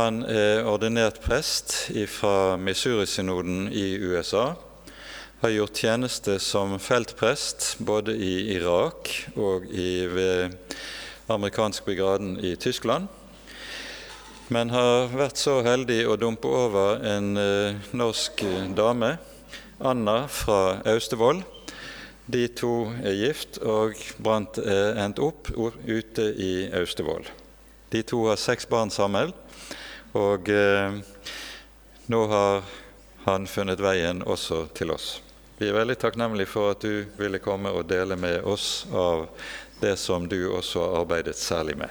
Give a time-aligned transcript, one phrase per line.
[0.00, 1.74] Han er ordinert prest
[2.08, 4.54] fra Missouri-synoden i USA.
[5.42, 10.54] Har gjort tjeneste som feltprest både i Irak og i, ved
[11.28, 13.10] amerikansk brigaden i Tyskland.
[14.48, 18.40] Men har vært så heldig å dumpe over en eh, norsk
[18.78, 19.18] dame,
[19.84, 21.44] Anna fra Austevoll.
[22.24, 27.28] De to er gift, og Brant endt opp ute i Austevoll.
[27.92, 29.36] De to har seks barn sammen.
[30.18, 30.92] Og eh,
[32.10, 32.62] nå har
[33.24, 35.22] han funnet veien også til oss.
[35.60, 39.26] Vi er veldig takknemlige for at du ville komme og dele med oss av
[39.80, 41.90] det som du også har arbeidet særlig med.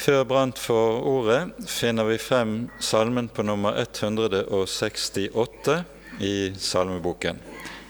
[0.00, 5.84] Før Brant får ordet, finner vi frem salmen på nummer 168
[6.24, 7.36] i salmeboken.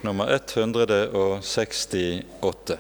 [0.03, 2.79] Nummer 168.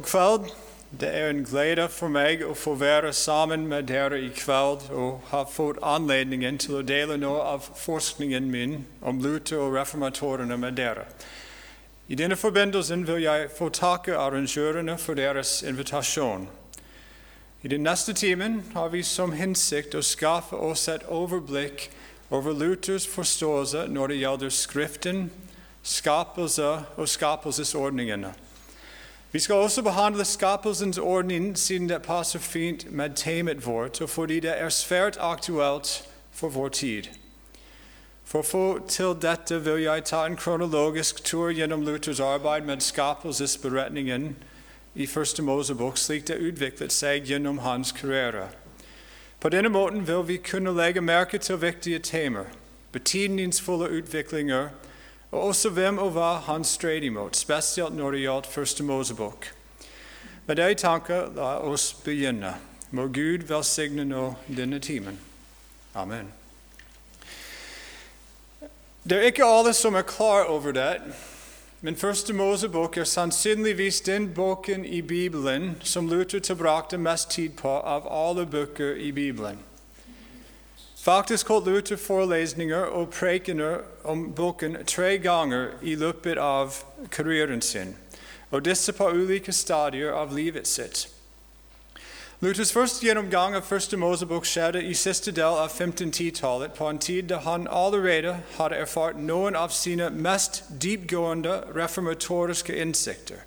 [0.00, 0.52] God kveld.
[1.00, 5.26] Det er en glede for meg å få være sammen med dere i kveld og
[5.28, 10.78] ha fått anledningen til å dele noe av forskningen min om Luther og reformatorene med
[10.80, 11.04] dere.
[12.08, 16.48] I denne forbindelsen vil jeg få takke arrangørene for deres invitasjon.
[17.62, 21.90] I den neste timen har vi som hensikt å skaffe oss et overblikk
[22.30, 25.26] over Luthers forståelse når det gjelder Skriften,
[25.82, 28.32] skapelse og skapelsesordningene.
[29.32, 34.40] Vi skal også behandle skapelsens ordning siden det passer fint med temaet vårt, og fordi
[34.40, 37.02] det er svært aktuelt for vår tid.
[38.24, 42.82] For å få til dette vil jeg ta en kronologisk tur gjennom Luthers arbeid med
[42.82, 44.36] skapelsesberetningen
[44.94, 48.48] i Første Mosebok, slik det utviklet seg gjennom hans karriere.
[49.40, 52.50] På denne måten vil vi kunne legge merke til viktige temaer,
[52.92, 54.68] betydningsfulle utviklinger,
[55.30, 59.46] og også hvem og hva han stred imot, spesielt når det gjaldt Første Mosebok.
[60.46, 62.54] Med de tanker, tanke, la oss begynne.
[62.90, 65.18] Må Gud velsigne nå denne timen.
[65.94, 66.32] Amen.
[69.04, 71.00] Det er ikke alle som er klar over det,
[71.80, 77.68] men Første Mosebok er sannsynligvis den boken i Bibelen som Luther tilbrakte mest tid på
[77.68, 79.58] av alle bøker i Bibelen.
[81.02, 86.74] Faktisk holdt Luther forelesninger og prekener om boken tre ganger i løpet av
[87.10, 87.96] karrieren sin,
[88.50, 91.08] og disse på ulike stadier av livet sitt.
[92.40, 97.22] Luthers første gjennomgang av Første Mosebok skjedde i siste del av 1510-tallet, på en tid
[97.32, 103.40] da han allerede hadde erfart noen av sine mest dyptgående reformatoriske innsikter,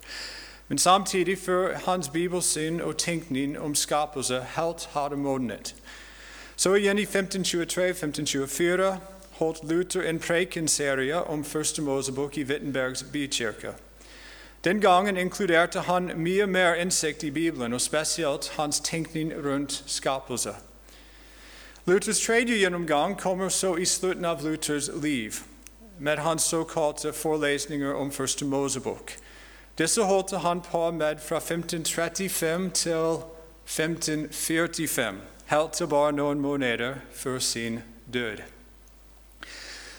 [0.68, 5.74] men samtidig før hans bibelsyn og tenkning om skapelse helt hadde modnet.
[6.56, 8.96] Så igjen i 1523-1524
[9.38, 13.72] holdt Luther en prekenserie om Første Mosebok i Wittenbergs bykirke.
[14.64, 20.54] Den gangen inkluderte han mye mer innsikt i Bibelen, og spesielt hans tenkning rundt skapelse.
[21.86, 25.34] Luthers tredje gjennomgang kommer så i slutten av Luthers liv,
[25.98, 29.12] med hans såkalte forelesninger om Første Mosebok.
[29.78, 33.18] Disse holdt han på med fra 1535 til
[33.66, 35.14] 1545,
[35.46, 37.80] helt til bare noen måneder før sin
[38.12, 38.42] død.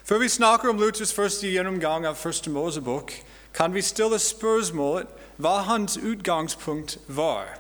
[0.04, 3.12] Før vi snakker om Luthers første gjennomgang av Første Mosebok,
[3.54, 5.08] kan vi stille spørsmålet
[5.38, 7.58] hva hans utgangspunkt var.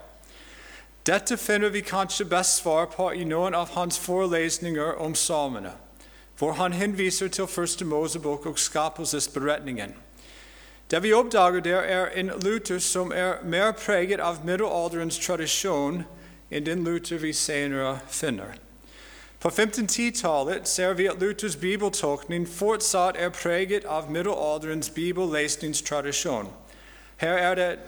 [1.05, 5.71] Dette finner vi kanskje best svar på i noen av hans forelesninger om samene,
[6.37, 9.93] hvor han henviser til Første Mosebok og skapelsesberetningen.
[10.91, 16.03] Det vi oppdager der, er en Luther som er mer preget av middelalderens tradisjon
[16.51, 18.45] enn den Luther vi senere finner.
[19.39, 26.47] På 1510-tallet ser vi at Luthers bibeltolkning fortsatt er preget av middelalderens bibellesningstradisjon.
[27.17, 27.79] Her er det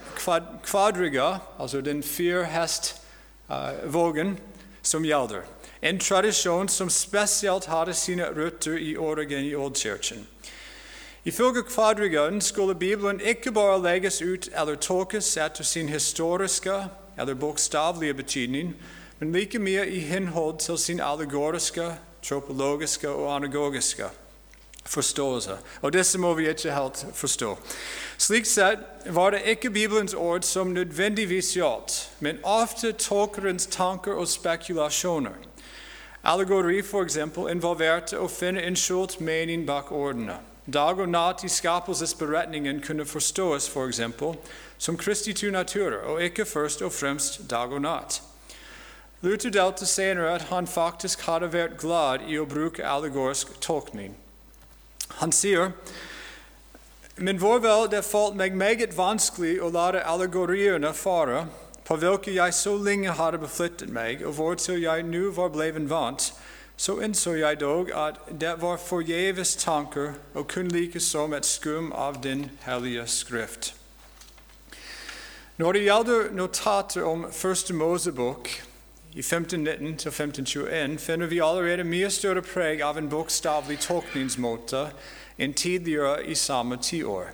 [0.64, 4.36] kvadriga, altså den firhestvågen, uh,
[4.82, 5.42] som gjelder.
[5.82, 10.28] En tradisjon som spesielt hadde sine røtter i Oregon i Oldkirken.
[11.26, 16.86] Ifølge kvadrigaen skulle Bibelen ikke bare legges ut eller tolkes etter sin historiske
[17.20, 18.76] eller bokstavelige betydning,
[19.20, 24.04] men like mye i henhold til sin allegoriske, tropologiske og anagogiske
[24.86, 25.58] forståelse.
[25.82, 27.58] Og disse må vi ikke helt forstå.
[28.18, 34.28] Slik sett var det ikke Bibelens ord som nødvendigvis gjaldt, men ofte tolkerens tanker og
[34.28, 35.32] spekulasjoner.
[36.24, 37.18] Allegori f.eks.
[37.52, 40.40] involverte å finne en skjult mening bak ordene.
[40.74, 44.02] Dag og natt i skapelsesberetningen kunne forstås f.eks.
[44.20, 44.36] For
[44.78, 48.22] som Kristi to naturer, og ikke først og fremst dag og natt.
[49.22, 54.14] Luther delte senere at han faktisk hadde vært glad i å bruke allegorisk tolkning.
[55.22, 55.72] Han sier
[57.18, 61.48] men hvor vel det falt meg meget vanskelig å la allegoriene fare,
[61.88, 66.28] på hvilke jeg så lenge hadde beflyttet meg, og hvortil jeg nå var blevet vant,
[66.78, 71.92] så innså jeg dog at det var forgjeves tanker og kun like som et skum
[71.92, 73.74] av Den hellige skrift.
[75.58, 78.50] Når det gjelder notater om Første Mosebok,
[79.18, 84.84] i 1519-1521, finner vi allerede mye større preg av en bokstavelig tolkningsmåte
[85.42, 87.32] enn tidligere i samme tiår,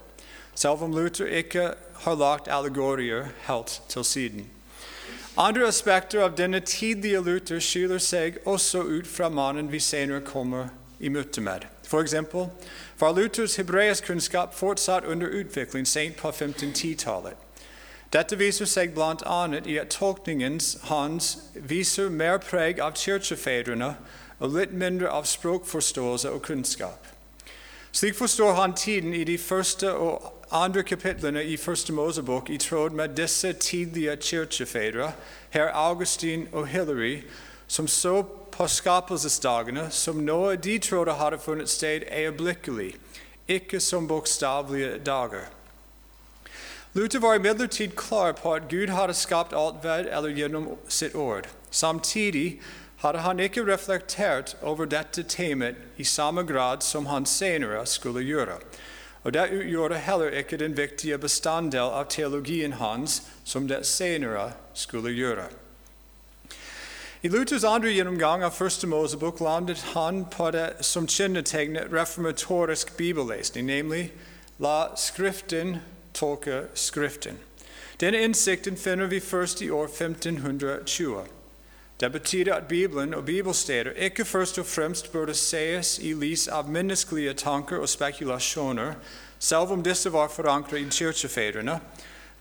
[0.55, 1.73] selv om Luther ikke
[2.05, 4.47] har lagt allegorier helt til siden.
[5.37, 10.67] Andre aspekter av denne tidlige Luther skiller seg også ut fra mannen vi senere kommer
[10.99, 11.65] i møte med.
[11.89, 12.51] For eksempel
[12.99, 17.33] var Luthers hebreiskunnskap fortsatt under utvikling sent på 1510-tallet.
[18.13, 19.39] Dette viser seg bl.a.
[19.65, 20.59] i at tolkningen
[20.91, 23.95] hans viser mer preg av kirkefedrene
[24.37, 27.09] og litt mindre av språkforståelse og kunnskap.
[27.91, 32.89] Slik forstår han tiden i de første og andre kapitlene i Første Mosebok i tråd
[32.89, 35.11] med disse tidlige kirkefedre,
[35.49, 37.23] herr Augustin og Hillary,
[37.67, 42.93] som så på skapelsesdagene som noe de trodde hadde funnet sted øyeblikkelig,
[43.47, 45.49] ikke som bokstavelige dager.
[46.93, 51.49] Luther var imidlertid klar på at Gud hadde skapt alt ved eller gjennom sitt ord.
[51.71, 52.61] Samtidig
[53.01, 58.61] hadde han ikke reflektert over dette temaet i samme grad som han senere skulle gjøre.
[59.23, 65.13] Og det utgjorde heller ikke den viktige bestanddel av teologien hans som det senere skulle
[65.15, 65.47] gjøre.
[67.23, 73.65] I Luthers andre gjennomgang av Første Mosebok landet han på det som kjennetegnet reformatorisk bibellesning,
[73.65, 74.11] nemlig
[74.59, 75.77] la Skriften
[76.13, 77.39] tolke Skriften.
[77.99, 81.23] Denne innsikten finner vi først i år 1520.
[81.99, 86.69] Det betyr at Bibelen og bibelsteder ikke først og fremst burde sees i lys av
[86.69, 88.93] menneskelige tanker og spekulasjoner,
[89.39, 91.79] selv om disse var forankret i kirkefedrene,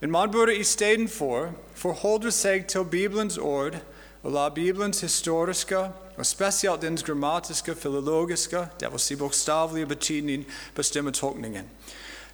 [0.00, 3.76] men man burde istedenfor forholde seg til Bibelens ord
[4.22, 5.78] og la Bibelens historiske,
[6.16, 9.02] og spesielt dens grammatiske, filologiske, dvs.
[9.02, 11.70] si bokstavelige betydning, bestemme tolkningen.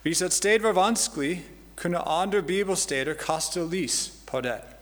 [0.02, 1.44] Hvis et sted var vanskelig,
[1.76, 4.77] kunne andre bibelsteder kaste lys på det.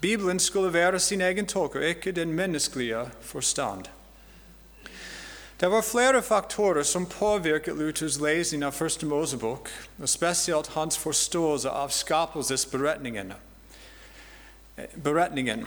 [0.00, 3.84] Bibelen skulle være sin egen tolker, ikke den menneskelige forstand.
[5.60, 11.70] Det var flere faktorer som påvirket Luthers lesing av Første Mosebok, og spesielt hans forståelse
[11.70, 13.32] av skapelsesberetningen.
[15.04, 15.66] Beretningen.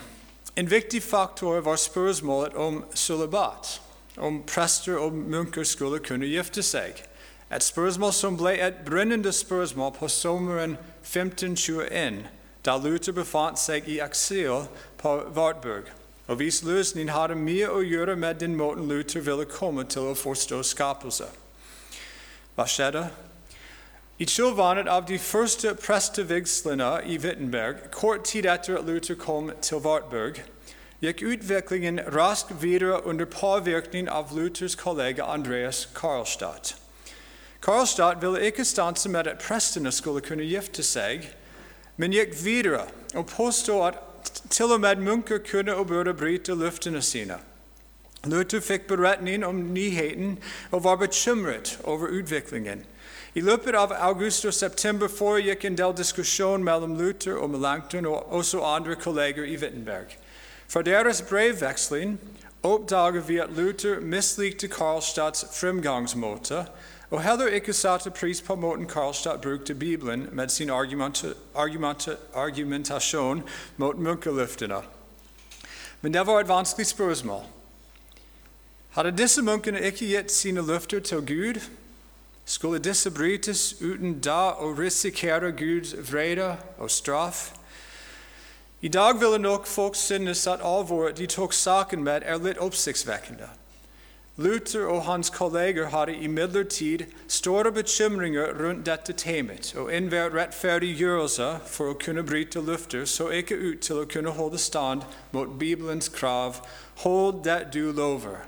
[0.55, 3.81] En viktig faktor var spørsmålet om sølibat,
[4.17, 7.01] om prester og munker skulle kunne gifte seg.
[7.55, 12.27] Et spørsmål som ble et brennende spørsmål på sommeren 1521,
[12.69, 14.67] da Luther befant seg i eksil
[15.01, 15.89] på Wartburg.
[16.29, 20.17] Og hvis løsningen hadde mye å gjøre med den måten Luther ville komme til å
[20.17, 21.25] forstå skapelse.
[22.53, 23.07] Hva skjedde?
[24.21, 29.81] I kjølvannet av de første prestevigslene i Wittenberg, kort tid etter at Luther kom til
[29.81, 30.43] Wartburg,
[31.01, 36.75] gikk utviklingen raskt videre under påvirkning av Luthers kollega Andreas Karlstadt.
[37.65, 41.31] Karlstadt ville ikke stanse med at prestene skulle kunne gifte seg,
[41.99, 43.97] men gikk videre og påstod at
[44.49, 47.37] til og med munker kunne og burde bryte løftene sine.
[48.25, 50.37] Luther fikk beretning om nyheten
[50.71, 52.85] og var bekymret over utviklingen.
[53.35, 58.33] I løpet av august og september foregikk en del diskusjon mellom Luther og Melanchthon og
[58.33, 60.17] også andre kolleger i Wittenberg.
[60.67, 62.19] Fra deres brevveksling
[62.63, 66.65] oppdager vi at Luther mislikte Karlstads fremgangsmåte
[67.11, 70.69] og heller ikke satte pris på måten Karlstad brukte Bibelen med sin
[72.33, 73.43] argumentasjon
[73.77, 74.81] mot munkeløftene.
[76.01, 77.43] Men det var et vanskelig spørsmål.
[78.89, 81.59] Hadde disse munkene ikke gitt sine løfter til Gud,
[82.45, 87.51] skulle disse brytes uten da å risikere Guds vrede og straff?
[88.81, 93.49] I dag ville nok folk synes at alvoret de tok saken med, er litt oppsiktsvekkende.
[94.39, 101.91] Luther og hans kolleger hadde imidlertid store bekymringer rundt dette temaet, og enhver rettferdiggjørelse for
[101.91, 105.03] å kunne bryte lufter så ikke ut til å kunne holde stand
[105.35, 106.63] mot Bibelens krav
[107.03, 108.47] 'hold det du lover'.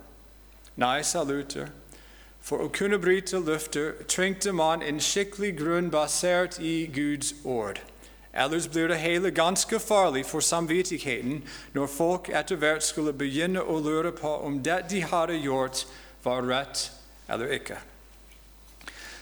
[0.77, 1.67] Nei, sa Luther,
[2.41, 7.81] for å kunne bryte lufter trengte man en skikkelig grunn basert i Guds ord.
[8.33, 13.79] Ellers blir det hele ganske farlig for samvittigheten når folk etter hvert skulle begynne å
[13.79, 15.85] lure på om det de hadde gjort,
[16.23, 16.91] var rett
[17.29, 17.77] eller ikke.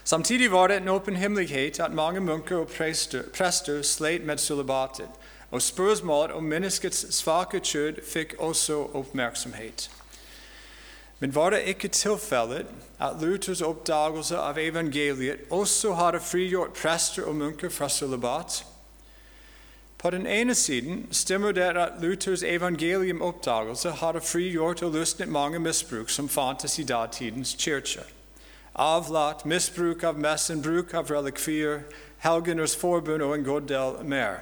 [0.04, 5.10] Samtidig var det en åpen hemmelighet at mange munker og prester, prester slet med sølibatet,
[5.52, 9.90] og spørsmålet om menneskets svake kjød fikk også oppmerksomhet.
[11.20, 12.66] Men var det ikke tilfellet
[13.00, 18.64] at Luthers oppdagelse av evangeliet også hadde frigjort prester og munker fra sølibat?
[20.00, 26.10] På den ene siden stemmer det at Luthers evangeliumoppdagelse hadde frigjort og løsnet mange misbruk
[26.10, 28.00] som fantes i datidens kirke.
[28.76, 31.80] Avlat, misbruk av messen, bruk av relikvier,
[32.18, 34.36] helgeners forbund og en god del mer.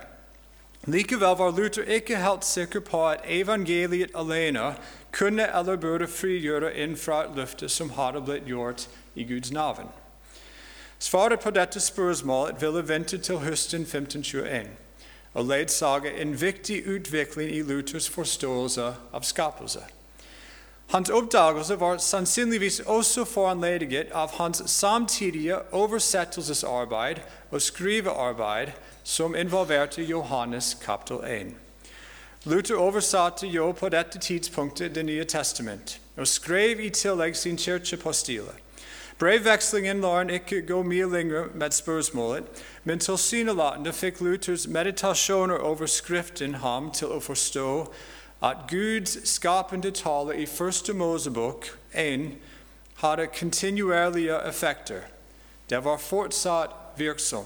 [0.86, 4.76] Likevel var Luther ikke helt sikker på at evangeliet alene
[5.12, 9.90] kunne eller burde frigjøre inn fra et løfte som hadde blitt gjort i Guds navn.
[11.00, 14.87] Svaret på dette spørsmålet ville vente til høsten 1521
[15.34, 19.80] og ledsage en viktig utvikling i Luthers forståelse av skapelse.
[20.88, 27.16] Hans oppdagelse var sannsynligvis også foranlediget av hans samtidige oversettelsesarbeid
[27.52, 28.68] og skrivearbeid
[29.04, 31.48] som involverte Johannes kapittel 1.
[32.44, 38.54] Luther oversatte jo på dette tidspunktet Det nye testament og skrev i tillegg sin kirkepostile.
[39.20, 42.44] Brevvekslingen lar ikke gå mye lenger med spørsmålet,
[42.84, 47.72] men tilsynelatende fikk Luthers meditasjoner over Skriften ham til å forstå
[48.46, 52.30] at Guds skapende tale i Første Mosebok 1
[53.02, 55.02] hadde kontinuerlige effekter.
[55.70, 57.46] Det var fortsatt virksom,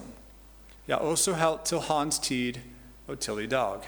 [0.87, 2.59] ja, også helt til hans tid
[3.07, 3.87] og til i dag.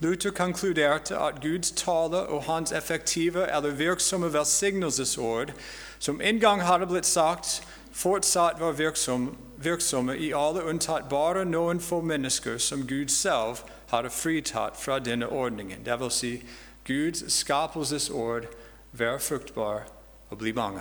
[0.00, 5.52] Luther konkluderte at Guds tale og hans effektive eller virksomme velsignelsesord
[6.00, 12.00] som en gang blitt sagt, fortsatt var virksom, virksomme i alle unntatt bare noen få
[12.00, 16.14] mennesker som Gud selv hadde fritatt fra denne ordningen, dvs.
[16.14, 16.42] Si
[16.86, 18.48] Guds skapelsesord
[18.92, 19.82] være fruktbar
[20.30, 20.80] og bli mange.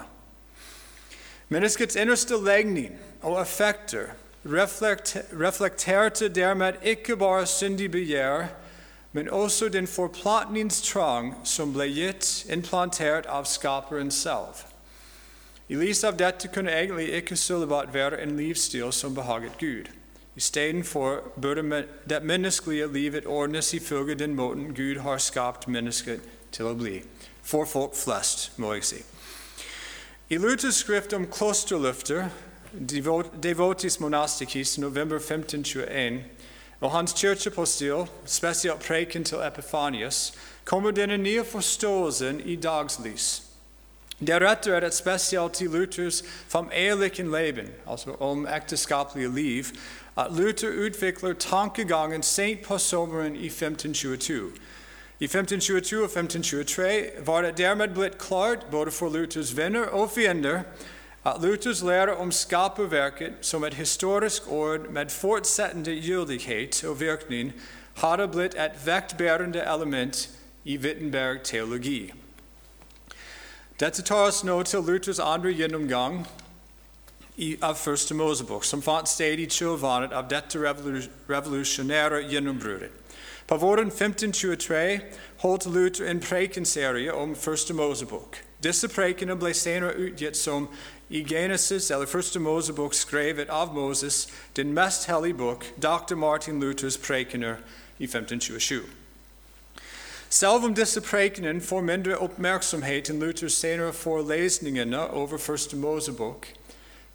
[1.50, 8.48] Menneskets innerste legning og effekter reflekter, reflekterte dermed ikke bare syndig begjær,
[9.12, 14.69] men også den forplantningstrang som ble gitt implantert av skaperen selv.
[15.70, 19.92] I lys av dette kunne egentlig ikke sølibat være en livsstil som behaget Gud.
[20.36, 26.22] Istedenfor burde det menneskelige livet ordnes ifølge den måten Gud har skapt mennesket
[26.52, 27.02] til å bli.
[27.44, 29.02] For folk flest, må jeg si.
[30.30, 32.30] I Luthers skrift om klosterløfter,
[33.44, 36.24] Devotis Monasticis, november 1521,
[36.82, 40.34] og hans kirkepostil, spesielt preken til Epifanius,
[40.66, 43.49] kommer denne nye forståelsen i dagslys.
[44.28, 49.64] Deretter er det spesielt til Luthers familieke leben, altså om ekteskapelig liv,
[50.18, 54.52] at Luther utvikler tankegangen sent på sommeren i 1522.
[55.20, 60.62] I 1522 og 1523 var det dermed blitt klart, både for Luthers venner og fiender,
[61.26, 67.54] at Luthers lære om skaperverket som et historisk ord med fortsettende gyldighet og virkning
[67.96, 70.30] hadde blitt et vektbærende element
[70.66, 72.14] i Wittenberg teologi.
[73.80, 76.26] Dette tar oss nå til Luthers andre gjennomgang
[77.64, 82.92] av Første Mosebok, som fant sted i kjølvannet av dette revolusjonære gjennombruddet.
[83.48, 85.00] På våren 1523
[85.46, 88.42] holdt Luther en prekenserie om Første Mosebok.
[88.64, 90.68] Disse prekene ble senere utgitt som
[91.10, 96.16] i Genesis eller Første Mosebok skrevet av Moses, den mest hellige bok, dr.
[96.16, 97.64] Martin Luthers prekener
[98.00, 98.84] i 1527.
[100.32, 106.46] Selv om disse prekenene får mindre oppmerksomhet enn Luthers senere forelesningene over Første Mosebok,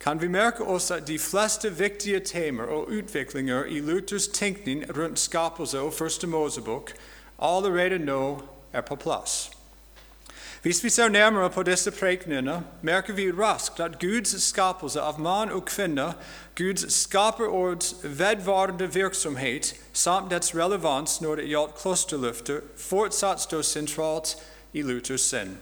[0.00, 5.18] kan vi merke oss at de fleste viktige temaer og utviklinger i Luthers tenkning rundt
[5.18, 6.90] skapelse og Første Mosebok
[7.38, 8.42] allerede nå
[8.72, 9.53] er på plass.
[10.64, 15.50] Hvis vi ser nærmere på disse prekenene, merker vi raskt at Guds skapelse av mann
[15.52, 16.14] og kvinne,
[16.56, 24.36] Guds skaperords vedvarende virksomhet samt dets relevans når det gjaldt klosterløfter, fortsatt står sentralt
[24.72, 25.58] i Luthers sinn.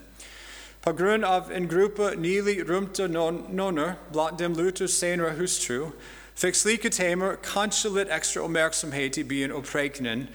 [0.83, 5.91] På grunn av en gruppe nylig rømte nonner, blant dem Luthers senere hustru,
[6.39, 10.29] fikk slike temaer kanskje litt ekstra oppmerksomhet i byen og prekenen,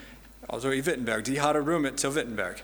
[0.50, 1.26] altså i Wittenberg.
[1.26, 2.60] De hadde rommet til Wittenberg.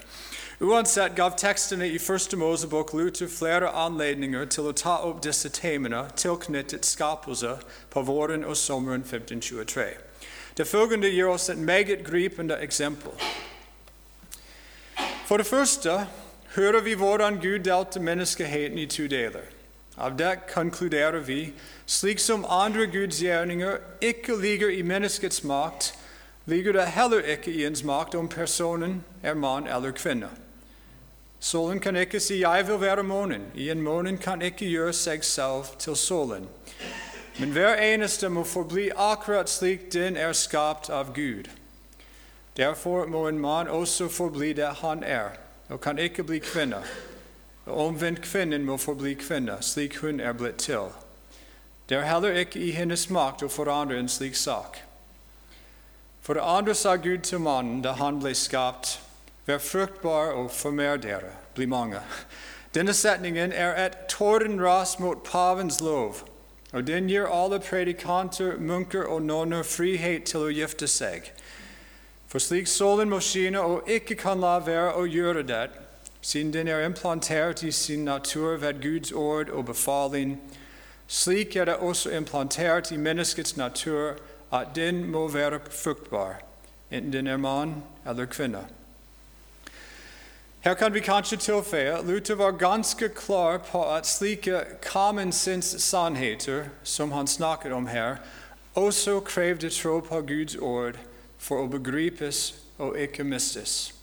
[0.64, 6.06] Uansett gav tekstene i Første Mosebok Luther flere anledninger til å ta opp disse temaene
[6.16, 7.58] tilknyttet skapelse
[7.92, 9.84] på våren og sommeren 1523.
[10.56, 13.12] Det følgende gir oss et meget gripende eksempel.
[15.28, 16.06] For det første
[16.56, 19.44] hører vi hvordan Gud delte menneskeheten i to deler.
[19.98, 21.52] Av det konkluderer vi,
[21.86, 25.92] slik som andre Guds gjerninger ikke ligger i menneskets makt,
[26.46, 30.32] ligger det heller ikke i ens makt om personen er mann eller kvinne.
[31.44, 33.52] Solen kan ikke si 'jeg vil være månen'.
[33.56, 36.48] I en månen kan ikke gjøre seg selv til solen.
[37.40, 41.50] Men hver eneste må forbli akkurat slik den er skapt av Gud.
[42.58, 45.30] Derfor må en mann også forbli det han er,
[45.70, 46.84] og kan ikke bli kvinne.
[47.66, 50.94] Og omvendt kvinnen må forbli kvinne, slik hun er blitt til.
[51.90, 54.84] Det er heller ikke i hennes makt å forandre en slik sak.
[56.22, 59.00] For det andre sa Gud til mannen da han ble skapt,
[59.46, 62.00] Vær fruktbar og former dere, bli mange.
[62.74, 66.24] Denne setningen er et tordenras mot pavens lov,
[66.74, 71.28] og den gir alle predikanter, munker og nonner frihet til å gifte seg.
[72.28, 75.68] For slik solen må skinne og ikke kan la være å gjøre det,
[76.22, 80.40] siden den er implantert i sin natur ved Guds ord og befaling,
[81.08, 84.16] slik er det også implantert i menneskets natur
[84.52, 86.40] at den må være fruktbar,
[86.90, 88.64] enten den er mann eller kvinne.
[90.64, 96.64] Her kan vi kanskje tilføye Luther var ganske klar på at slike common sense sannheter
[96.84, 98.16] som han snakket om her,
[98.76, 100.94] også krevde tro på Guds ord
[101.38, 103.94] for å begripes og ikke mistes.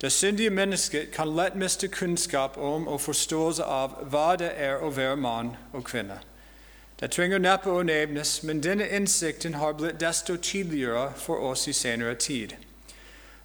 [0.00, 4.88] Det syndige mennesket kan lett miste kunnskap om og forståelse av hva det er å
[4.90, 6.16] være mann og kvinne.
[7.00, 11.72] Det trenger neppe å nevnes, men denne innsikten har blitt desto tydeligere for oss i
[11.72, 12.56] senere tid.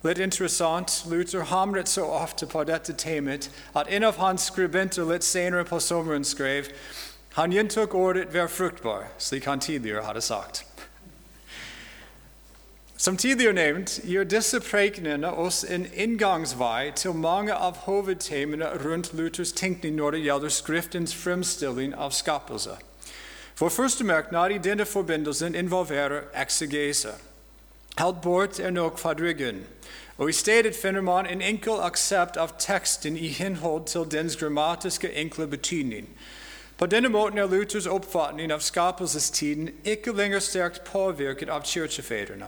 [0.04, 5.24] Litt interessant, Luther hamret så ofte på dette temaet at en av hans skribenter litt
[5.24, 6.72] senere på sommeren skrev
[7.36, 10.66] han gjentok ordet 'vær fruktbar', slik han tidligere hadde sagt.
[12.98, 19.52] Som tidligere nevnt gir disse prekenene oss en inngangsvei til mange av hovedtemaene rundt Luthers
[19.52, 22.76] tenkning når det gjelder Skriftens fremstilling av skapelse.
[23.56, 27.10] For første merknad i denne forbindelsen involverer eksegese.
[28.24, 29.64] Bort er nok kvadrigen.
[30.18, 35.14] Og i stedet finner man en enkel aksept av teksten i henhold til dens grammatiske
[35.14, 36.10] enkle betydning.
[36.78, 42.48] På denne måten er Luthers oppfatning av skapelsestiden ikke lenger sterkt påvirket av kirkefedrene.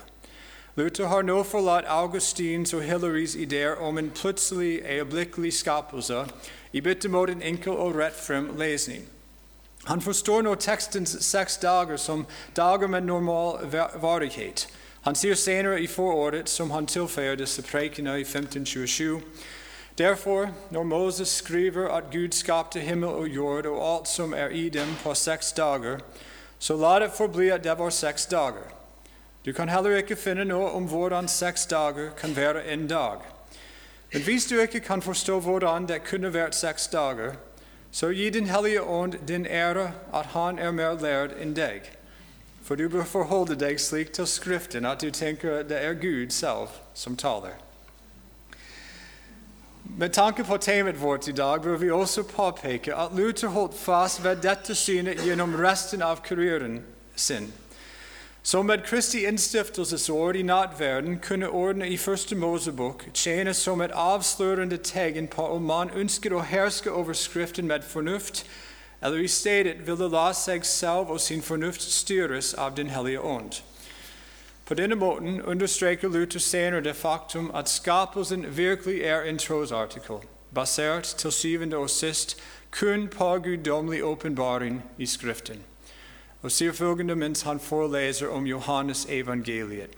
[0.76, 6.26] Luther har nå forlatt Augustins og Hillarys ideer om en plutselig, øyeblikkelig skapelse
[6.74, 9.04] i bytte mot en enkel og rett frem lesning.
[9.86, 13.60] Han forstår nå tekstens seks dager som dager med normal
[14.02, 14.68] varighet.
[15.02, 19.22] Han sier senere i forordet, som han tilføyer disse prekene i 1527,
[19.98, 24.70] Derfor, når Moses skriver at Gud skapte himmel og jord og alt som er i
[24.70, 26.00] dem på seks dager,
[26.60, 28.66] så la det forbli at det var seks dager.
[29.46, 33.20] Du kan heller ikke finne noe om hvordan seks dager kan være en dag.
[34.14, 37.36] Men hvis du ikke kan forstå hvordan det kunne vært seks dager,
[37.92, 41.92] så gi Den hellige ånd din ære at han er mer lært enn deg.
[42.64, 46.70] For du bør forholde deg slik til Skriften at du tenker det er Gud selv
[46.94, 47.58] som taler.
[49.98, 54.24] Med tanke på temaet vårt i dag bør vi også påpeke at Luther holdt fast
[54.24, 56.82] ved dette synet gjennom resten av karrieren
[57.16, 57.52] sin.
[58.44, 64.78] Som med Kristi innstiftelsesord i nattverden kunne ordene i Første Mosebok tjene som et avslørende
[64.78, 68.46] tegn på om man ønsker å herske over Skriften med fornuft,
[69.04, 73.62] eller i stedet ville la seg selv og sin fornuft styres av Den hellige ånd.
[74.66, 80.22] På denne måten understreker Luther senere det faktum at skapelsen virkelig er en trosartikkel,
[80.56, 82.38] basert til syvende og sist
[82.72, 85.64] kun på guddommelig åpenbaring i Skriften
[86.42, 89.90] og sier følgende mens han foreleser om Johannes evangeliet.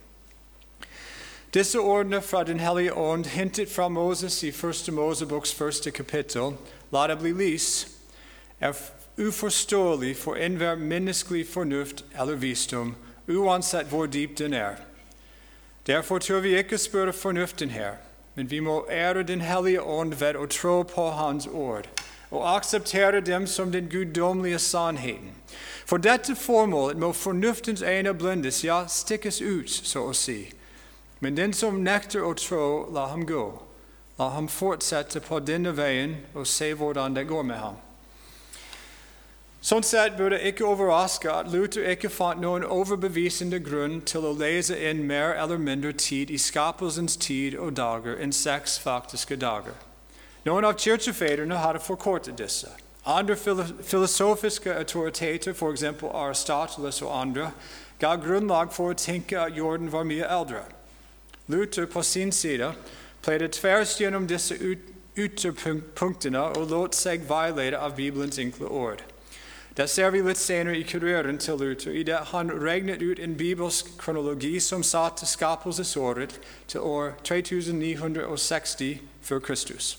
[1.53, 6.55] Disse ordene fra Den hellige ånd, hentet fra Moses i første Moseboks første kapittel,
[6.91, 7.87] la det bli lys,
[8.63, 8.73] er
[9.17, 12.95] uforståelig for enhver menneskelig fornuft eller visdom,
[13.27, 14.79] uansett hvor dyp den er.
[15.87, 17.99] Derfor tør vi ikke spørre fornuften her,
[18.35, 21.89] men vi må ære Den hellige ånd ved å trå på Hans ord
[22.33, 25.31] og akseptere dem som den guddommelige sannheten.
[25.85, 30.53] For dette formålet må fornuftens ene blendes, ja, stikkes ut, så å si.
[31.19, 33.45] Men den som nekter å tro, la ham gå.
[34.17, 37.77] La ham fortsette på denne veien og se hvordan det går med ham.
[39.63, 44.33] Sånn sett burde det ikke overraske at Luther ikke fant noen overbevisende grunn til å
[44.35, 49.77] lese inn mer eller mindre tid i skapelsens tid og dager enn seks faktiske dager.
[50.43, 52.73] Noen av kirkefedrene hadde forkortet disse.
[53.07, 55.85] Andre filosofiske autoriteter, f.eks.
[56.11, 57.47] Aristoteles og andre,
[58.03, 60.65] ga grunnlag for å tenke at jorden var mye eldre.
[61.47, 62.73] Luther på sin side
[63.23, 64.59] pleide tvers gjennom disse
[65.15, 69.07] ytterpunktene og lot seg veilede av Bibelens enkle ord.
[69.77, 73.37] Det ser vi litt senere i karrieren til Luther, i det han regnet ut en
[73.37, 79.97] bibelsk kronologi som satte skapelsesåret til år 3960 før Kristus.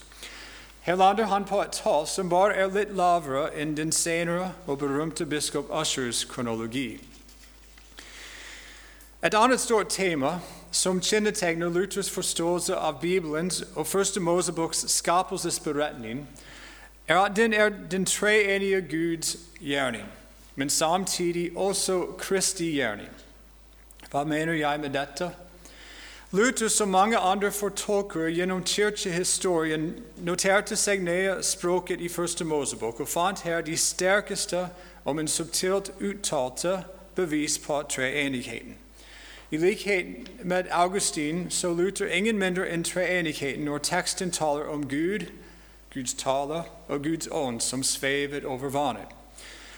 [0.81, 4.79] Her lander han på et tall som bare er litt lavere enn den senere og
[4.79, 7.01] berømte biskop Ushers kronologi.
[9.25, 10.39] Et annet stort tema
[10.71, 16.29] som kjennetegner Luthers forståelse av Bibelens og Første Moseboks skapelsesberetning,
[17.09, 20.05] er at den er den treenige Guds gjerning,
[20.55, 23.09] men samtidig også Kristi gjerning.
[24.11, 25.31] Hva mener jeg med dette?
[26.33, 33.09] Luther, som mange andre fortolkere gjennom kirkehistorien, noterte seg ned språket i Første Mosebok og
[33.09, 34.69] fant her de sterkeste
[35.05, 38.75] om en subtilt uttalte bevis på treenigheten.
[39.51, 40.07] I likhet
[40.45, 45.27] med Augustin så Luther ingen mindre enn treenigheten når teksten taler om Gud,
[45.95, 49.07] Guds tale og Guds ånd som svevet over vannet.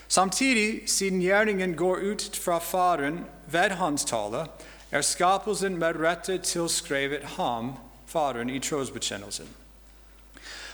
[0.08, 4.46] Samtidig, siden gjerningen går ut fra Faderen ved hans tale,
[4.90, 7.72] er skapelsen med rette tilskrevet ham,
[8.06, 9.46] Faderen, i trosbekjennelsen.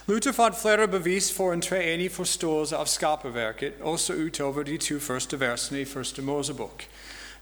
[0.07, 5.41] Luther fant flere bevis for en treenig forståelse av skaperverket, også utover de to første
[5.41, 6.85] versene i Første Mosebok.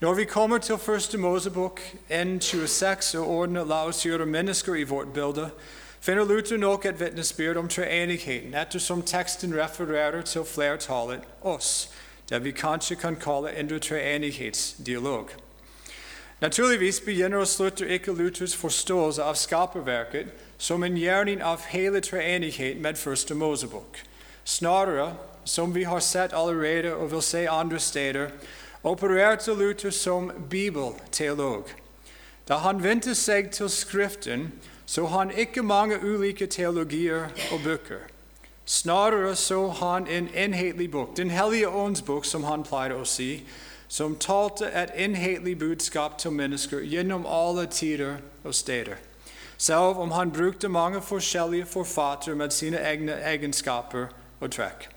[0.00, 5.12] Når vi kommer til Første Mosebok N26 og ordene 'La oss gjøre mennesker i vårt
[5.14, 5.50] bilde',
[6.00, 11.90] finner Luther nok et vitnesbyrd om treenigheten, ettersom teksten refererer til flertallet oss,
[12.28, 15.30] det vi kanskje kan kalle indre treenighetsdialog.
[16.40, 20.26] Naturligvis begynner og slutter ikke Luthers forståelse av skaperverket
[20.58, 24.00] som en gjerning av hele treenighet med Første Mosebok.
[24.44, 28.30] Snarere, som vi har sett allerede og vil se andre steder,
[28.82, 31.68] opererte Luther som bibelteolog.
[32.48, 34.52] Da han vendte seg til Skriften,
[34.90, 37.98] så han ikke mange ulike teologier og bøker.
[38.66, 43.44] Snarere så han en enhetlig bok, Den hellige ånds bok, som han pleide å si,
[43.88, 48.94] som talte et enhetlig budskap til mennesker gjennom alle tider og steder.
[49.59, 54.07] selv om han brukte mange forskjellige forfattere med sine egne egenskaper
[54.40, 54.88] og trekk.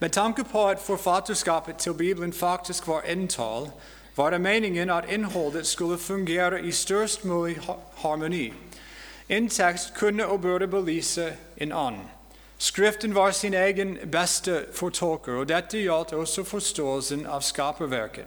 [0.00, 3.70] Med tanke på at forfatterskapet til Bibelen faktisk var entall,
[4.16, 7.60] var det meningen at innholdet skulle fungere i størst mulig
[7.96, 8.52] harmoni.
[9.28, 12.10] En tekst kunne og burde belyse en annen.
[12.58, 18.24] Skriften var sin egen beste fortolker, og dette gjaldt også forståelsen av skaperverket.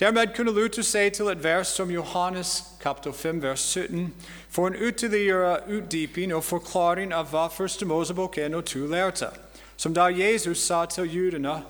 [0.00, 4.14] Dermed kunne Luther si til et vers som Johannes kapittel 5, vers 17,
[4.50, 9.28] for en ytterligere utdyping og forklaring av hva første Mosebok 1 og 2 lærte.
[9.76, 11.62] Som da Jesus sa til judene,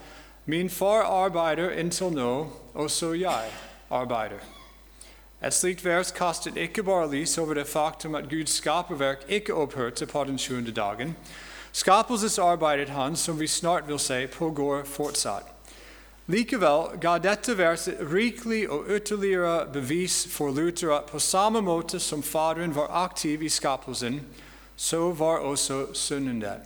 [0.46, 3.50] min far arbeider inntil nå, også jeg
[3.90, 4.63] arbeider.
[5.46, 10.06] Et slikt vers kastet ikke bare lys over det faktum at Guds skaperverk ikke opphørte
[10.06, 11.16] på den sjuende dagen.
[11.72, 15.50] Skapelsesarbeidet hans, som vi snart vil se, pågår fortsatt.
[16.26, 22.22] Likevel ga dette verset rikelig og ytterligere bevis for Luther at på samme måte som
[22.22, 24.22] Faderen var aktiv i skapelsen,
[24.76, 26.56] så var også Sønnen det.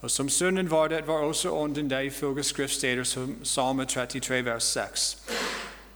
[0.00, 4.64] Og som Sønnen var det, var også Ånden det ifølge skriftsteder som Salme 33, vers
[4.64, 5.18] 6,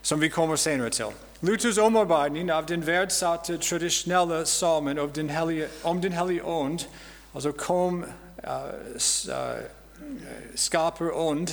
[0.03, 1.07] som vi kommer senere til.
[1.45, 6.81] Luthers omarbeidning av den verdsatte tradisjonelle salmen om Den hellige, om den hellige ånd,
[7.35, 8.05] altså kom
[8.49, 9.63] uh,
[10.55, 11.49] skaper ånd,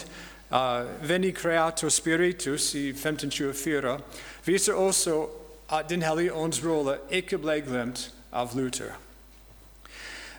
[0.54, 4.00] uh, Veni creator spiritus i 1524,
[4.46, 5.26] viser også
[5.70, 8.94] at Den hellige ånds rolle ikke ble glemt av Luther.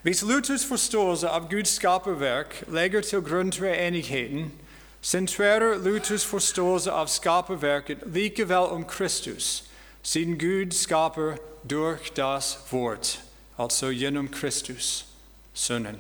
[0.03, 4.53] Hvis Luthers forståelse av Guds skaperverk legger til grunn treenigheten,
[5.01, 9.65] sentrerer Luthers forståelse av skaperverket likevel om Kristus,
[10.03, 11.37] siden Gud skaper
[11.71, 13.21] durch das Wort,
[13.59, 15.07] altså gjennom Kristus,
[15.55, 15.99] Sønnen.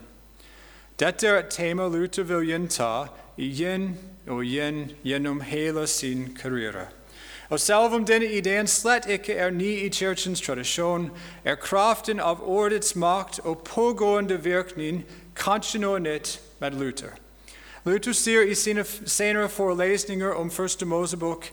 [1.01, 6.87] Dette er et tema Luther vil gjenta igjen og igjen gjennom hele sin karriere.
[7.51, 11.11] Og selv om denne ideen slett ikke er ny i kirkens tradisjon,
[11.45, 17.17] er kraften av ordets makt og pågående virkning kanskje noe nytt med Luther.
[17.85, 21.47] Luther sier i sine senere forelesninger om Første Mosebok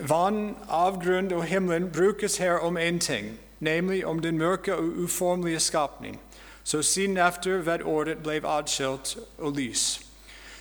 [0.00, 5.60] Vann, avgrunn og himmelen brukes her om én ting, nemlig om den mørke og uformelige
[5.60, 6.20] skapning.
[6.64, 10.00] Så siden efter hvert ordet ble adskilt og lys.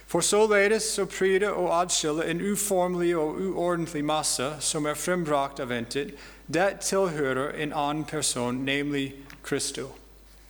[0.08, 5.72] For således så pryder og adskiller en uformelig og uordentlig masse som er frembrakt av
[5.72, 6.13] intet,
[6.54, 9.13] det tilhører en annen person, nemlig
[9.44, 9.88] Kristo,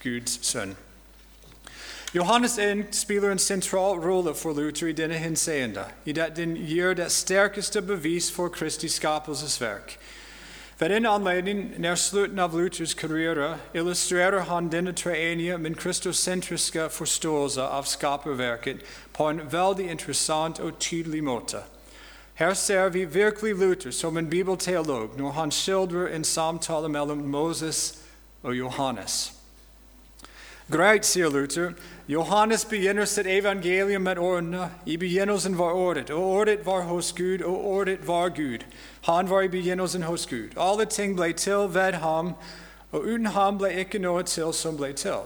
[0.04, 0.78] Guds sønn.
[2.16, 6.94] Johannes 1 spiller en sentral rolle for Luther i denne henseende, i det den gir
[6.94, 10.00] det sterkeste bevis for Kristi skapelsesverk.
[10.80, 17.62] Ved en anledning nær slutten av Luthers karriere illustrerer han denne treenige, men kristosentriske forståelse
[17.62, 18.78] av skaperverket
[19.14, 21.62] på en veldig interessant og tydelig måte.
[22.34, 28.00] Her ser vi virkelig Luther som en bibelteolog når han skildrer en samtale mellom Moses
[28.44, 29.39] og Johannes.
[30.72, 31.74] Greit, sier Luther.
[32.08, 34.70] Johannes begynner sitt evangelium med ordene.
[34.86, 38.60] I begynnelsen var ordet, og ordet var hos Gud, og ordet var Gud.
[39.02, 40.50] Han var i begynnelsen hos Gud.
[40.58, 42.34] Alle ting ble til ved ham,
[42.92, 45.26] og uten ham ble ikke noe til som ble til.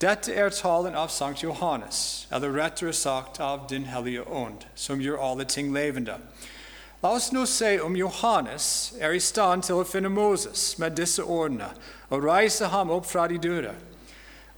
[0.00, 5.22] Dette er talen av Sankt Johannes, eller rettere sagt av Den hellige ånd, som gjør
[5.22, 6.18] alle ting levende.
[7.02, 11.22] La oss nå se om Johannes er i stand til å finne Moses med disse
[11.22, 11.70] ordene
[12.10, 13.74] og reise ham opp fra de døde.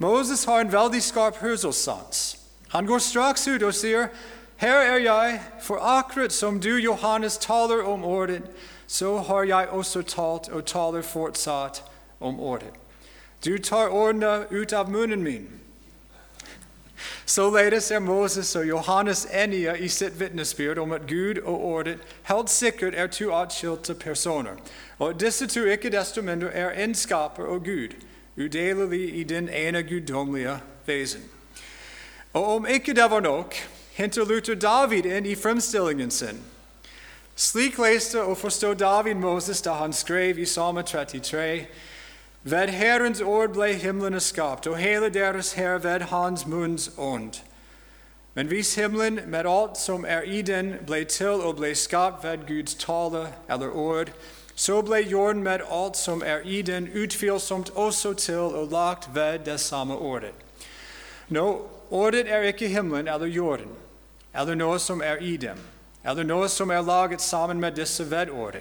[0.00, 2.38] Moses har en veldig skarp hørselssans.
[2.68, 4.08] Han går straks ut og sier,
[4.56, 8.42] 'Her er jeg, for akkurat som du, Johannes, taler om ordet,
[8.86, 11.82] så har jeg også talt og taler fortsatt
[12.20, 12.72] om ordet.'
[13.44, 15.48] Du tar ordene ut av munnen min.
[17.26, 22.50] Således er Moses og Johannes enige i sitt vitnesbyrd om at Gud og ordet helt
[22.50, 24.56] sikkert er to atskilte personer,
[24.98, 27.94] og disse to ikke desto mindre er en skaper og Gud
[28.40, 31.20] udelelig i den ene guddommelige vesen.
[32.32, 33.54] Og om ikke det var nok,
[33.92, 36.40] henter Luther David inn i fremstillingen sin.
[37.36, 41.66] Slik leste og forstod David Moses da han skrev i Salme 33
[42.42, 47.42] Ved Herrens ord ble himlene skapt, og hele deres her ved hans munns ånd.
[48.34, 52.46] Men hvis himmelen med alt som er i den, ble til og ble skapt ved
[52.48, 54.12] Guds tale eller ord,
[54.60, 59.38] så ble jorden med alt som er i den, utvilsomt også til og lagt ved
[59.38, 60.32] det samme ordet.
[61.28, 63.70] Nå, ordet er ikke himmelen eller jorden,
[64.36, 65.56] eller noe som er i dem,
[66.04, 68.60] eller noe som er laget sammen med disse ved ordet.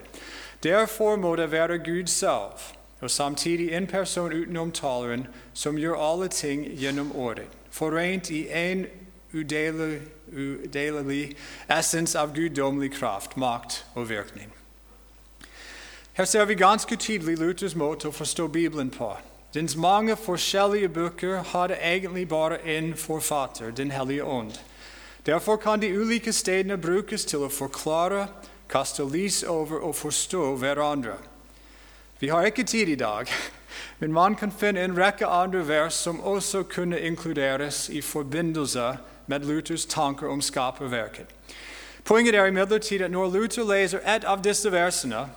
[0.64, 2.64] Derfor må det være Gud selv,
[3.02, 8.86] og samtidig en person utenom taleren, som gjør alle ting gjennom ordet, forent i en
[9.34, 10.00] udelelig,
[10.32, 11.36] udelelig
[11.70, 14.59] essens av guddommelig kraft, makt og virkning.
[16.20, 19.14] Her ser vi ganske tydelig Luthers måte å forstå Bibelen på.
[19.56, 24.52] Dens mange forskjellige bøker hadde egentlig bare én forfatter, Den hellige ånd.
[25.26, 28.28] Derfor kan de ulike stedene brukes til å forklare,
[28.68, 31.16] kaste lys over og forstå hverandre.
[32.20, 33.28] Vi har ikke tid i dag,
[34.00, 39.40] men man kan finne en rekke andre vers som også kunne inkluderes i forbindelse med
[39.40, 41.28] Luthers tanker om skaperverket.
[42.04, 45.30] Poenget er imidlertid at når Luther leser et av disse versene,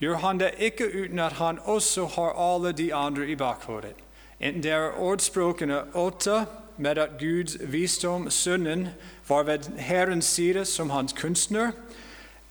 [0.00, 3.94] gjør han det ikke uten at han også har alle de andre i bakhodet.
[4.40, 6.46] Enten det er ordspråkene åtte,
[6.80, 8.88] med at Guds visdom, Sønnen,
[9.28, 11.70] var ved Herrens side som hans kunstner,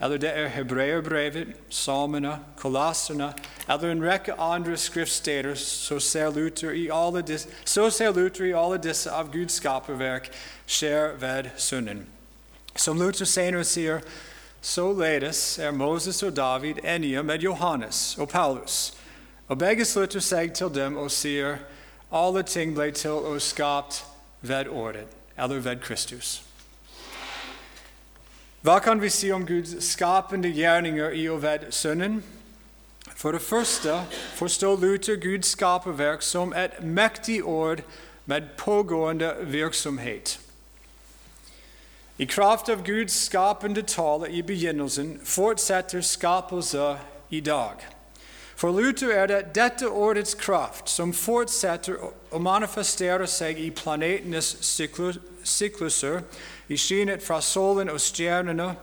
[0.01, 3.33] eller det er hebreerbrevet, salmene, kolossene,
[3.69, 8.53] eller en rekke andre skriftsteder, så ser Luther i alle disse, så ser Luther i
[8.55, 10.31] alle disse av Guds skaperverk
[10.65, 12.05] skjer ved Sønnen.
[12.75, 13.99] Som Luther senere sier,
[14.61, 18.93] således er Moses og David enige med Johannes og Paulus.
[19.47, 21.57] Og begge slutter seg til dem og sier
[22.11, 24.05] alle ting ble til og skapt
[24.41, 26.43] ved ordet, eller ved Kristus.
[28.61, 32.23] Hva kan vi si om Guds skapende gjerninger i og ved Sønnen?
[33.15, 34.01] For det første
[34.35, 37.79] forstår Luther Guds skaperverk som et mektig ord
[38.25, 40.39] med pågående virksomhet.
[42.19, 46.97] I kraft av Guds skapende tale i begynnelsen fortsetter skapelse
[47.29, 47.79] i dag.
[48.55, 51.95] For Luther er det dette ordets kraft som fortsetter
[52.35, 54.49] å manifestere seg i planetenes
[55.47, 56.25] sykluser,
[56.67, 58.73] i skinnet fra solen og stjernene,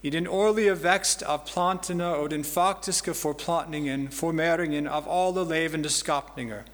[0.00, 6.64] i den årlige vekst av plantene og den faktiske forplantningen, formeringen av alle levende skapninger.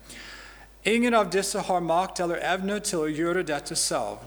[0.85, 4.23] Ingen av disse har makt eller evne til å gjøre dette selv.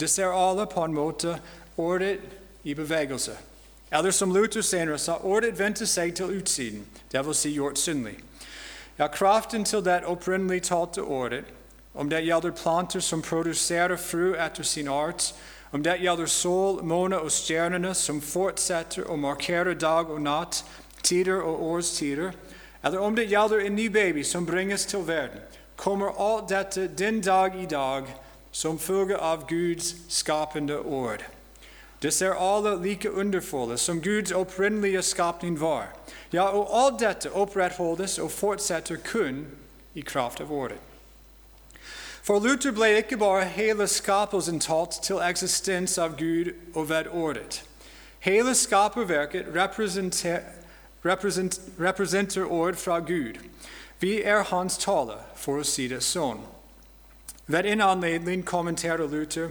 [0.00, 1.38] Disse er alle på en måte
[1.76, 2.18] ordet
[2.64, 3.36] i bevegelse.
[3.92, 8.16] Eller som Luther senere sa, ordet vendte seg til utsiden, det vil si gjort synlig.
[8.98, 11.44] Ja, kraften til det opprinnelig talte ordet,
[11.94, 15.34] om det gjelder planter som produserer fru etter sin art,
[15.72, 20.64] om det gjelder sol, måne og stjernene som fortsetter å markere dag og natt,
[21.02, 22.32] tider og årstider,
[22.84, 25.40] eller om det gjelder en ny baby som bringes til verden,
[25.76, 28.08] kommer alt dette den dag i dag
[28.52, 31.24] som følge av Guds skapende ord.
[32.02, 35.88] Disse er alle like underfulle som Guds opprinnelige skapning var.
[36.32, 39.46] Ja, og alt dette opprettholdes og fortsetter kun
[39.94, 40.78] i kraft av ordet.
[42.22, 47.64] For Luther ble ikke bare hele skapelsen talt til eksistens av Gud og ved ordet.
[48.22, 50.40] Hele skaperverket representer,
[51.04, 53.38] represent, representer ord fra Gud.
[54.00, 56.38] Vi er hans tale, for å si det sånn.
[57.46, 59.48] Ved en anledning kommenterer Luther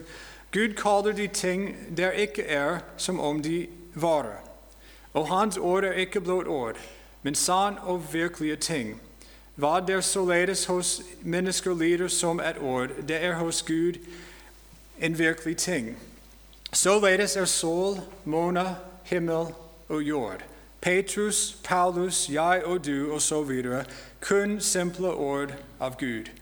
[0.52, 4.38] Gud kaller de ting der ikke er, som om de varer.
[5.14, 6.76] Og hans ord er ikke blott ord,
[7.22, 9.02] men sann og virkelige ting.
[9.56, 13.94] Hva der således hos mennesker lider som et ord, det er hos Gud
[15.00, 15.98] en virkelig ting.
[16.74, 19.46] Således er sol, måne, himmel
[19.90, 20.44] og jord.
[20.82, 23.64] Petrus, Paulus, jeg og du osv.
[24.22, 26.41] kun simple ord av Gud.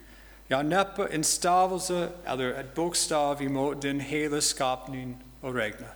[0.50, 5.86] Ja, neppe en stavelse eller et bokstav imot den hele skapning og regne.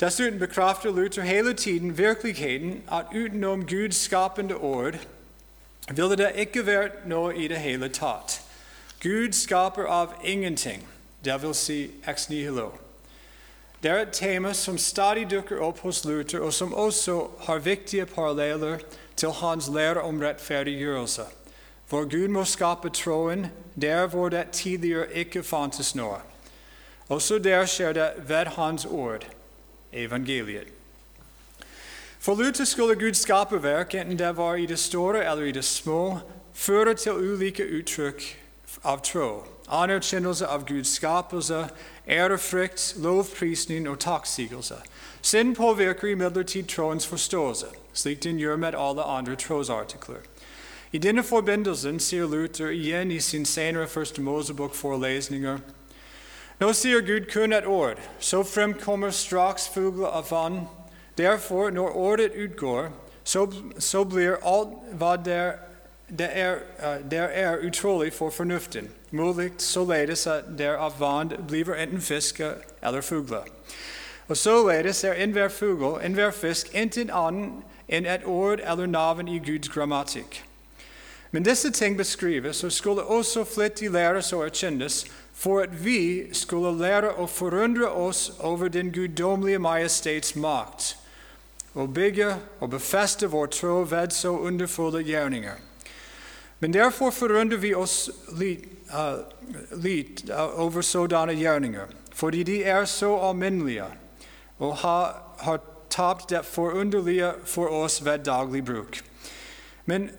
[0.00, 4.94] Dessuten bekrefter Luther hele tiden virkeligheten at utenom Guds skapende ord
[5.94, 8.40] ville det ikke vært noe i det hele tatt.
[9.00, 10.88] Gud skaper av ingenting,
[11.24, 12.72] vil si ex nihilo.
[13.82, 18.06] Det er et tema som stadig dukker opp hos Luther, og som også har viktige
[18.06, 18.78] paralleller
[19.16, 21.22] til hans lære om rettferdiggjørelse.
[21.88, 23.46] Hvor Gud må skape troen
[23.80, 26.18] der hvor det tidligere ikke fantes noe.
[27.08, 29.26] Også der skjer det ved Hans ord,
[29.92, 30.68] evangeliet.
[32.18, 36.18] For Luther skulle Guds skaperverk, enten det var i det store eller i det små,
[36.54, 38.22] føre til ulike uttrykk
[38.84, 39.44] av tro.
[39.68, 41.68] Anerkjennelse av Guds skapelse,
[42.08, 44.74] ærefrykt, lovprisning og takksigelse.
[45.22, 50.24] Synd påvirker imidlertid troens forståelse, slik den gjør med alle andre trosartikler.
[50.94, 55.58] I denne forbindelsen sier Luther igjen i sin senere første Mosebok-forelesninger
[56.60, 60.60] Nå sier Gud kun et ord, så fremkommer straks fugler av vann
[61.18, 62.92] Derfor, når ordet utgår,
[63.24, 65.52] så, så blir alt hva der,
[66.18, 71.74] det er, uh, der er utrolig for fornuften, mulig således at der av vann blir
[71.74, 72.52] enten fisker
[72.82, 73.50] eller fugler.
[74.28, 79.38] Og således er enhver fugl, enhver fisk, intet annet enn et ord eller navn i
[79.38, 80.44] Guds grammatikk.
[81.34, 86.70] Men disse ting beskrives og skulle også flittig læres og erkjennes for at vi skulle
[86.78, 90.92] lære å forundre oss over den guddommelige majestets makt
[91.74, 95.58] og bygge og befeste vår tro ved så underfulle gjerninger.
[96.60, 99.26] Men derfor forundrer vi oss litt, uh,
[99.74, 103.90] litt uh, over sådanne gjerninger, fordi de er så alminnelige
[104.62, 105.58] og har, har
[105.90, 109.02] tapt det forunderlige for oss ved daglig bruk.
[109.84, 110.12] Men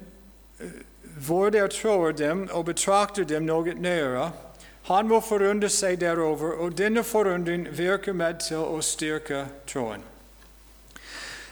[1.15, 4.31] uh, hvor der tror dem og betrakter dem noe nøyere,
[4.85, 10.03] han må forundre seg derover, og denne forundring virker med til å styrke troen.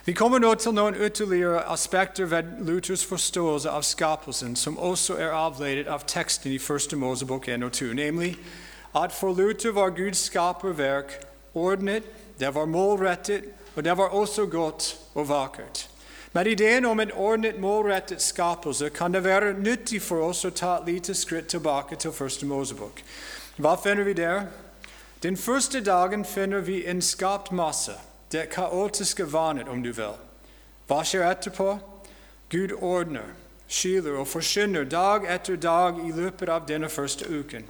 [0.06, 5.32] Vi kommer nå til noen ytterligere aspekter ved Luthers forståelse av skapelsen, som også er
[5.32, 6.92] avledet av teksten i 1.
[7.00, 8.36] Mosebok 1 og 2, nemlig
[8.94, 11.16] at for Luther var Guds skaperverk
[11.54, 12.02] ordnet,
[12.38, 13.44] det var målrettet,
[13.76, 15.88] og det var også godt og vakkert.
[16.34, 20.72] Med ideen om en ordnet, målrettet skapelse kan det være nyttig for oss å ta
[20.80, 23.04] et lite skritt tilbake til første Mosebok.
[23.56, 24.48] Hva finner vi der?
[25.22, 27.94] Den første dagen finner vi en skapt masse
[28.32, 30.18] det kaotiske vanet, om du vil.
[30.90, 31.78] Hva skjer etterpå?
[32.50, 33.30] Gud ordner,
[33.68, 37.62] skiller og forsyner dag etter dag i løpet av denne første uken.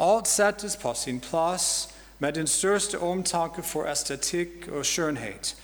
[0.00, 5.56] Alt settes på sin plass med den største omtanke for estetikk og skjønnhet.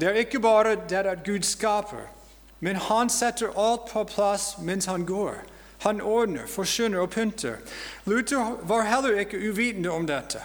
[0.00, 2.08] Det er ikke bare det at Gud skaper,
[2.60, 5.34] men han setter alt på plass mens han går.
[5.82, 7.56] Han ordner, forsyner og pynter.
[8.04, 10.38] Luther var heller ikke uvitende om dette.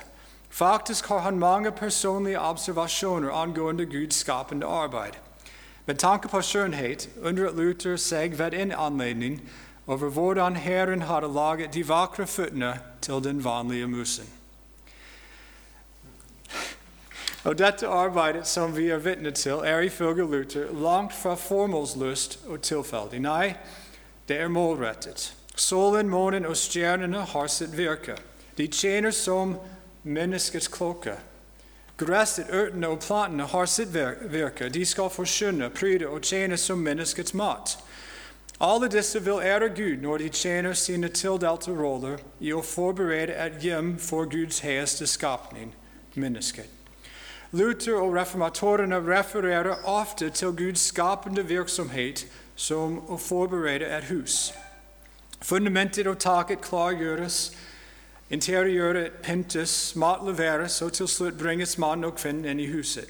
[0.50, 5.14] Faktisk har han mange personlige observasjoner angående Guds skapende arbeid.
[5.86, 9.42] Med tanke på skjønnhet undret Luther seg ved en anledning
[9.88, 14.26] over hvordan Herren hadde laget de vakre føttene til den vanlige musen.
[17.44, 22.62] Og dette arbeidet som vi er vitne til, er ifølge Luther langt fra formålsløst og
[22.62, 23.22] tilfeldig.
[23.22, 23.54] Nei,
[24.28, 25.34] det er målrettet.
[25.56, 28.18] Solen, månen og stjernene har sitt virke.
[28.58, 29.58] De tjener som
[30.04, 31.16] menneskets klokke.
[31.98, 33.94] Gresset, ørtene og plantene har sitt
[34.30, 34.70] virke.
[34.70, 37.78] De skal forsyne, pryde og tjene som menneskets mat.
[38.60, 43.62] Alle disse vil ære Gud når de tjener sine tildelte roller i å forberede et
[43.62, 45.76] hjem for Guds høyeste skapning,
[46.16, 46.77] mennesket.
[47.52, 54.54] Luther og reformatorene refererer ofte til Guds skapende virksomhet som å forberede et hus.
[55.42, 57.58] Fundamentet og taket klargjøres
[58.30, 63.08] Interiøret pyntes, mat leveres, og til slutt bringes mannen og kvinnen inn i huset.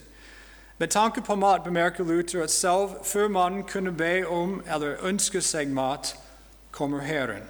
[0.77, 5.41] Med tanke på mat bemerker Luther at selv før mannen kunne be om eller ønske
[5.41, 6.13] seg mat,
[6.71, 7.49] kommer Herren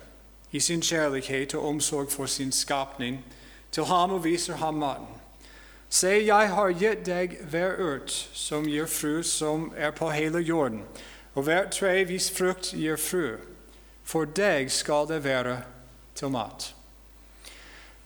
[0.52, 3.20] i sin kjærlighet og omsorg for sin skapning
[3.72, 5.17] til ham og viser ham maten.
[5.90, 10.82] Se, jeg har gitt deg hver urt som gir fru, som er på hele jorden,
[11.34, 13.38] og hvert tre hvis frukt gir fru.
[14.04, 15.62] For deg skal det være
[16.16, 16.74] til mat.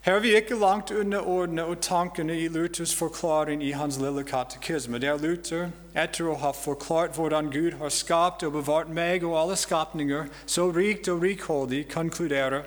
[0.02, 4.24] Her er vi ikke langt unna ordene og tankene i Luthers forklaring i hans lille
[4.26, 9.38] katekisme, der Luther, etter å ha forklart hvordan Gud har skapt og bevart meg og
[9.38, 12.66] alle skapninger så rikt og rikholdig, konkluderer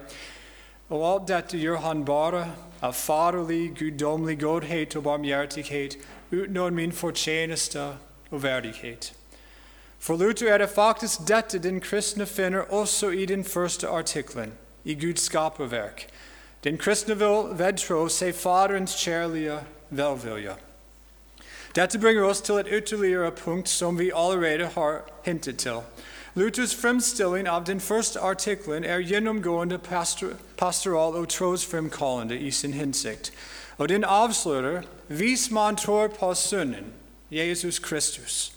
[0.93, 2.45] og alt dette gjør han bare
[2.85, 5.97] av faderlig, guddommelig godhet og barmhjertighet
[6.30, 7.80] uten min fortjeneste
[8.30, 9.14] og verdighet.
[9.99, 14.53] For Luther er det faktisk dette den kristne finner også i den første artikkelen,
[14.85, 16.07] i Guds skaperverk.
[16.64, 19.59] Den kristne vil vedtrå seg Faderens kjærlige
[19.91, 20.53] velvilje.
[21.76, 25.80] Dette bringer oss til et ytterligere punkt som vi allerede har hintet til.
[26.35, 29.78] Luthers fremstilling av den første artikkelen er gjennomgående
[30.59, 33.32] pastoral og trosfremkallende i sin hensikt.
[33.78, 36.93] Og den avslører hvis man tror på Sønnen,
[37.30, 38.53] Jesus Kristus,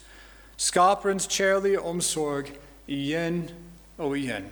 [0.56, 2.50] skaperens kjærlige omsorg
[2.86, 3.50] igjen
[3.98, 4.50] og igjen.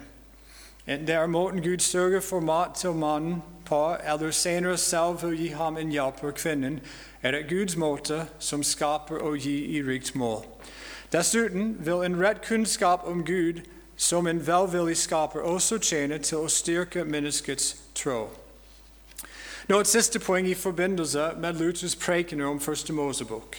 [0.86, 5.48] Det er måten Gud sørger for mat til mannen på, eller senere selv vil gi
[5.48, 6.80] ham en hjelper, kvinnen,
[7.22, 10.44] er det Guds måte som skaper og gi i rikt mål.
[11.16, 13.60] Dessuten vil en rett kunnskap om Gud
[13.96, 18.26] som en velvillig skaper også tjene til å styrke menneskets tro.
[19.68, 23.56] Nå Et siste poeng i forbindelse med Luthers prekener om Første Mosebok.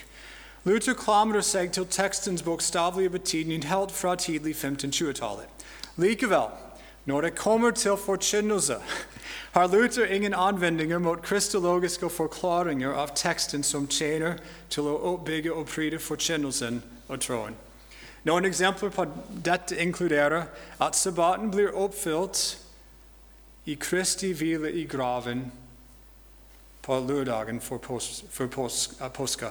[0.66, 5.49] Luther klamrer seg til tekstens bokstavelige betydning helt fra tidlig 1520-tallet.
[5.97, 6.53] Likevel,
[7.05, 8.78] når det kommer til forkynnelse,
[9.51, 14.38] har Luther ingen anvendinger mot kristologiske forklaringer av teksten som tjener
[14.70, 17.55] til å oppbygge og pryde forkynnelsen og troen.
[18.24, 19.05] Noen eksempler på
[19.45, 20.49] dette inkluderer
[20.84, 22.58] at sabbaten blir oppfylt
[23.66, 25.51] i Kristi hvile i graven
[26.82, 29.47] på lørdagen for, pås for pås påske.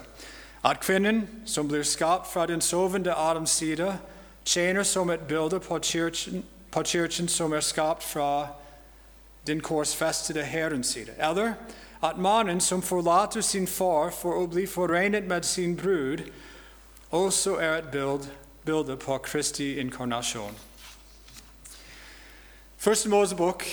[0.65, 3.99] At kvinnen som blir skapt fra den sovende Adams side,
[4.45, 6.83] tjener som et bilde på kirken på
[7.29, 8.49] som er skapt fra
[9.47, 11.13] den korsfestede Herrens side.
[11.19, 11.53] Eller
[12.03, 16.23] at mannen som forlater sin far for å bli forenet med sin brud,
[17.17, 18.29] også er et bild,
[18.65, 20.57] bilde på Kristi inkarnasjon.
[22.77, 23.65] Første Mosebok,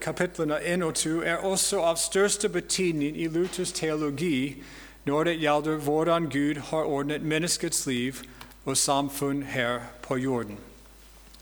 [0.00, 4.62] kapitlene 1 og 2, er også av største betydning i Luthers teologi
[5.04, 8.22] når det gjelder hvordan Gud har ordnet menneskets liv
[8.64, 10.58] og samfunn her på jorden.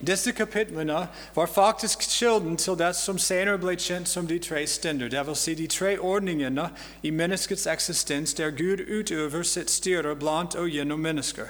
[0.00, 5.08] Disse kapitlene var faktisk kilden til det som senere ble kjent som de tre stender,
[5.08, 5.38] dvs.
[5.38, 6.68] Si de tre ordningene
[7.02, 11.46] i menneskets eksistens der Gud utøver sitt styre blant og gjennom mennesker.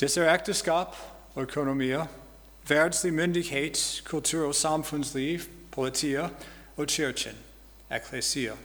[0.00, 0.96] Disse er ekteskap
[1.36, 2.06] økonomier,
[2.68, 5.40] verdslig myndighet, kultur- og samfunnsliv,
[5.72, 6.30] politiet
[6.76, 7.36] og kirken,
[7.92, 8.56] eklesia.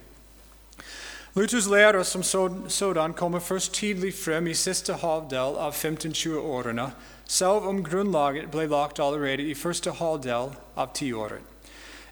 [1.36, 6.92] Luthers lære som så- sådan kommer først tydelig frem i siste halvdel av 1520-årene,
[7.26, 11.42] selv om grunnlaget ble lagt allerede i første halvdel av tiåret.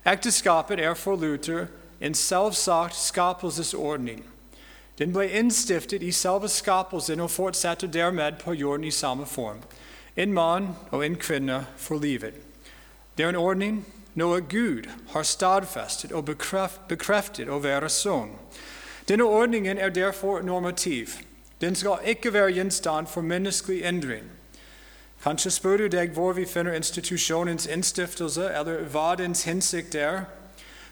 [0.06, 1.68] Ekteskapet er for Luther
[2.02, 4.26] en selvsagt skapelsesordning.
[5.00, 9.58] Den ble innstiftet i selve skapelsen og fortsetter dermed på jorden i samme form.
[10.18, 12.34] En mann og en kvinne for livet.
[13.18, 18.30] Det er en ordning noe Gud har stadfestet bekreft, bekreftet å være sånn.
[19.08, 21.08] Denne ordningen er derfor normativ.
[21.62, 24.24] Den skal ikke være gjenstand for menneskelig endring.
[25.24, 30.22] Kanskje spør du deg hvor vi finner institusjonens innstiftelse, eller hva dens hensikt er.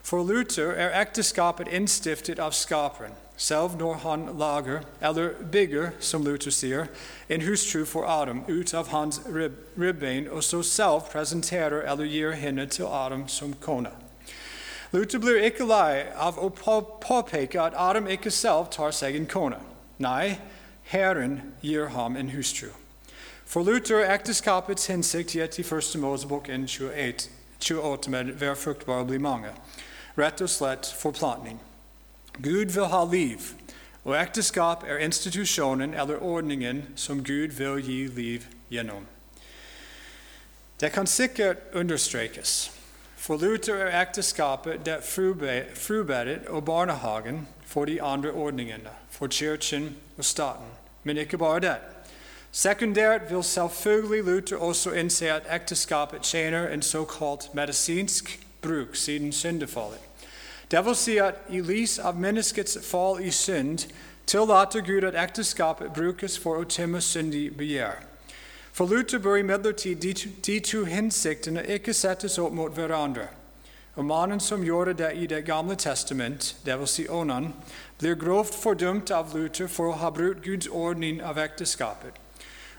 [0.03, 6.51] For Luther er ekteskapet innstiftet av skaperen, selv når han lager, eller bygger, som Luther
[6.51, 6.87] sier,
[7.29, 12.31] en hustru for Adam ut av hans rib ribbein, og så selv presenterer eller gir
[12.31, 13.91] henne til Adam som kone.
[14.91, 19.59] Luther blir ikke lei av å påpeke at Adam ikke selv tar seg en kone.
[20.03, 20.37] Nei,
[20.91, 22.69] Herren gir ham en hustru.
[23.45, 26.67] For Luther er ekteskapets hensikt gitt i første Mosebok 1,
[27.59, 29.55] 28 med 'vær fruktbar og bli mange'.
[30.17, 31.59] Rett og slett forplantning.
[32.43, 33.53] Gud vil ha liv,
[34.03, 39.05] og ekteskap er institusjonen eller ordningen som Gud vil gi liv gjennom.
[40.79, 42.80] Det kan sikkert understrekes.
[43.21, 49.95] For Luther er ekteskapet det frube- frubedet og barnehagen for de andre ordningene, for kirken
[50.17, 50.65] og staten.
[51.03, 51.75] Men ikke bare det.
[52.51, 59.99] Sekundært vil selvfølgelig Luther også innse at ekteskapet tjener en såkalt medisinsk bruk siden syndefallet.
[60.71, 63.79] Det vil si at i lys av menneskets fall i synd
[64.27, 68.10] tillater Gud at ekteskapet brukes for å temme syndig begjær.
[68.73, 73.27] For Luther bør to- de to hensiktene ikke settes opp mot hverandre.
[73.95, 76.89] Og mannen som gjorde det i Det gamle testament, dvs.
[76.89, 77.53] Si Onan,
[77.99, 82.11] blir grovt fordømt av Luther for å ha brutt Guds ordning av ekteskapet.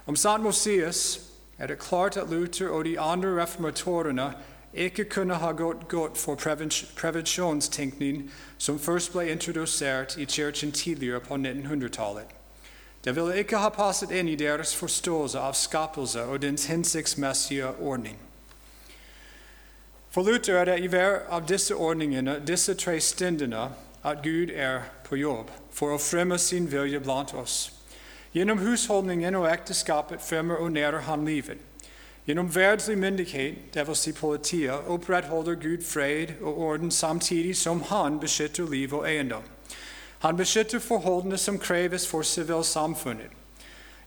[0.07, 1.21] Om sant må sies,
[1.59, 4.33] er det klart at Luther og de andre reformatorene
[4.75, 6.35] ikke kunne ha gått godt for
[6.97, 12.25] prevensjonstenkning som først ble introdusert i kirken tidligere på 1900-tallet.
[13.05, 18.19] Det ville ikke ha passet inn i deres forståelse av skapelse og dens hensiktsmessige ordning.
[20.11, 23.71] For Luther er det i hver av disse ordningene, disse tre stendene,
[24.05, 27.73] at Gud er på jobb for å fremme sin vilje blant oss.
[28.35, 31.59] Gjennom husholdningen og ekteskapet fremmer og nærer han livet.
[32.27, 33.99] Gjennom verdslig myndighet, dvs.
[33.99, 39.43] Si politiet, opprettholder Gud fred og orden samtidig som han beskytter liv og eiendom.
[40.23, 43.31] Han beskytter forholdene som kreves for sivilsamfunnet.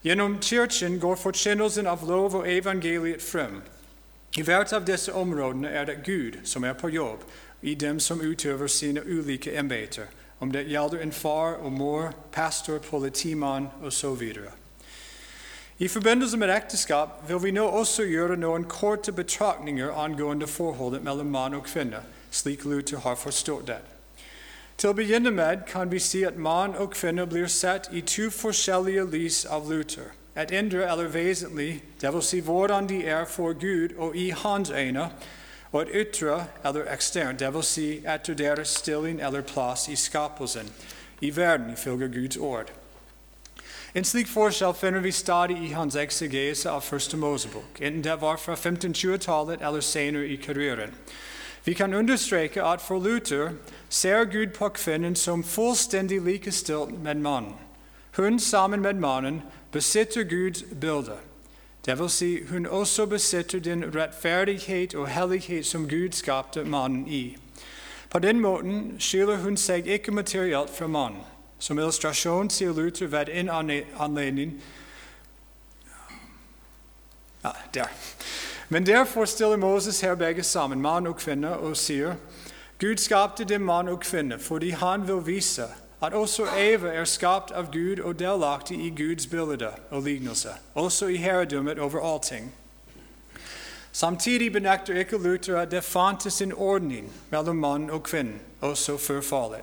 [0.03, 3.61] Gjennom kirken går forkynnelsen av lov og evangeliet frem.
[4.37, 7.23] I hvert av disse områdene er det Gud som er på jobb
[7.61, 10.05] i dem som utøver sine ulike embeter,
[10.39, 14.23] om det gjelder en far og mor, pastor, politimann osv.
[15.79, 21.27] I forbindelse med ekteskap vil vi nå også gjøre noen korte betraktninger angående forholdet mellom
[21.27, 21.99] mann og kvinne,
[22.31, 23.81] slik Luther har forstått det.
[24.77, 29.45] Til begynne kan vi si at mann og kvinne blir sett i to forskjellige lys
[29.45, 30.11] av Luther.
[30.35, 35.09] Et indre eller vesentlig, vil si hvordan de er for Gud og i hans øyne,
[35.71, 40.71] og et ytre eller eksternt, vil si etter deres stilling eller plass i skapelsen,
[41.21, 42.71] i verden ifølge Guds ord.
[43.95, 48.35] En slik forskjell finner vi stadig i hans eksegese av Første Mosebok, enten det var
[48.35, 50.91] fra 1520-tallet eller senere i karrieren.
[51.65, 53.49] Vi kan understreke at for Luther
[53.89, 57.53] ser Gud på kvinnen som fullstendig likestilt med mannen.
[58.17, 59.41] Hun sammen med mannen
[59.71, 61.17] besitter Guds bilde.
[61.87, 67.37] Vil si, hun også besitter den rettferdighet og hellighet som Gud skapte mannen i.
[68.09, 71.21] På den måten skiller hun seg ikke materielt fra mannen.
[71.59, 73.49] Som illustrasjon sier Luther ved en
[73.99, 74.61] anledning
[77.43, 77.87] ja, der.
[78.69, 82.15] Men derfor stiller Moses her begge sammen, mann og kvinne, og sier
[82.79, 85.63] Gud skapte dem mann og kvinne fordi han vil vise
[86.01, 91.07] at også Eva er skapt av Gud og delaktig i Guds bilde og lignelse, også
[91.07, 92.53] i herredømmet over allting.
[93.91, 99.21] Samtidig benekter ikke Luther at det fantes en ordning mellom mann og kvinne, også før
[99.21, 99.61] fallet.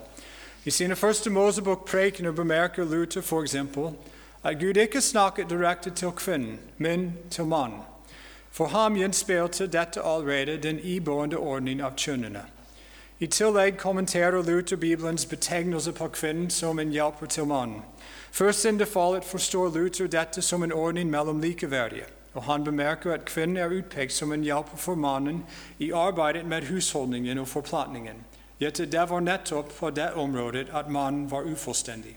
[0.64, 3.54] I sine første Mosebok-prekener bemerker Luther f.eks.
[4.44, 7.91] at Gud ikke snakket direkte til kvinnen, men til mannen.
[8.52, 12.42] For ham gjenspeilte dette allerede den iboende ordning av kjønnene.
[13.18, 17.82] I tillegg kommenterer Luther Bibelens betegnelse på kvinnen som en hjelper til mannen.
[18.32, 23.56] Før syndefallet forstår Luther dette som en ordning mellom likeverdige, og han bemerker at kvinnen
[23.56, 25.44] er utpekt som en hjelper for mannen
[25.78, 28.24] i arbeidet med husholdningen og forplantningen.
[28.60, 32.16] Gitt det var nettopp på det området at mannen var ufullstendig.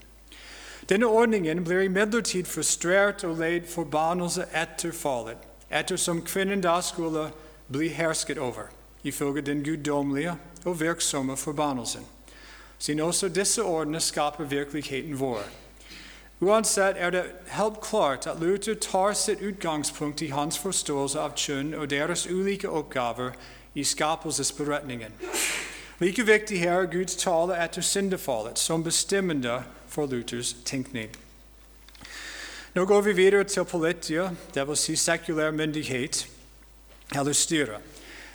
[0.90, 5.38] Denne ordningen blir imidlertid frustrert og leid forbannelse etter fallet,
[5.80, 7.32] ettersom kvinnen da skulle
[7.72, 8.70] bli hersket over,
[9.04, 12.06] ifølge den guddommelige og virksomme forbannelsen.
[12.80, 15.42] Siden også disse ordene skaper virkeligheten vår.
[16.40, 21.74] Uansett er det helt klart at Luther tar sitt utgangspunkt i hans forståelse av kjønn
[21.74, 23.32] og deres ulike oppgaver
[23.76, 25.12] i skapelsesberetningen.
[26.00, 31.10] Like viktig her er Guds tale etter syndefallet som bestemmende for Luthers tenkning.
[32.76, 34.80] Nå går vi videre til politia, dvs.
[34.80, 36.28] Si sekulær myndighet
[37.16, 37.80] eller styre.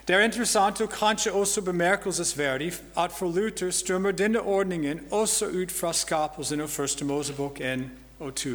[0.08, 5.72] Det er interessant og kanskje også bemerkelsesverdig at for Luther strømmer denne ordningen også ut
[5.72, 8.48] fra skapelsen og første Mosebok 1 og 2.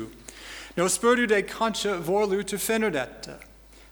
[0.76, 3.38] Nå spør du deg kanskje hvor Luther finner dette.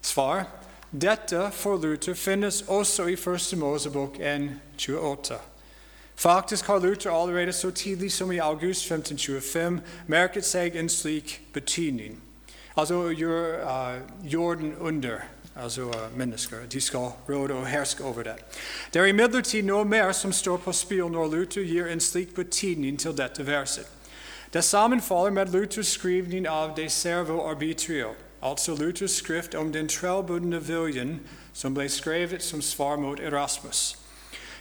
[0.02, 0.46] Svar
[0.91, 4.50] dette for Luther finnes også i første Mosebok 1,
[4.89, 5.38] 28.
[6.16, 12.22] Faktisk har Luther allerede så tidlig som i august 1525 merket seg en slik betydning.
[12.78, 14.01] Altså gjør uh,
[14.34, 15.18] jorden under,
[15.55, 16.57] altså uh, mennesker.
[16.72, 16.99] De skal
[17.30, 18.36] råde og herske over det.
[18.93, 22.99] Det er imidlertid noe mer som står på spill når Luther gir en slik betydning
[22.99, 23.86] til dette verset.
[24.53, 30.61] Det sammenfaller med Luthers skrivning av De Servo Arbitrio, altså Luthers skrift om den trellbundne
[30.61, 31.20] viljen
[31.53, 34.03] som ble skrevet som svar mot Erasmus.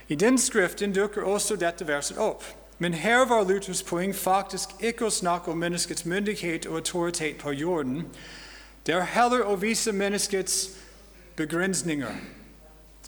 [0.08, 2.44] I den skriften dukker også dette verset opp.
[2.78, 7.50] Men her var Luthers poeng faktisk ikke å snakke om menneskets myndighet og autoritet på
[7.50, 8.06] jorden.
[8.86, 10.70] Det er heller å vise menneskets
[11.36, 12.16] begrensninger.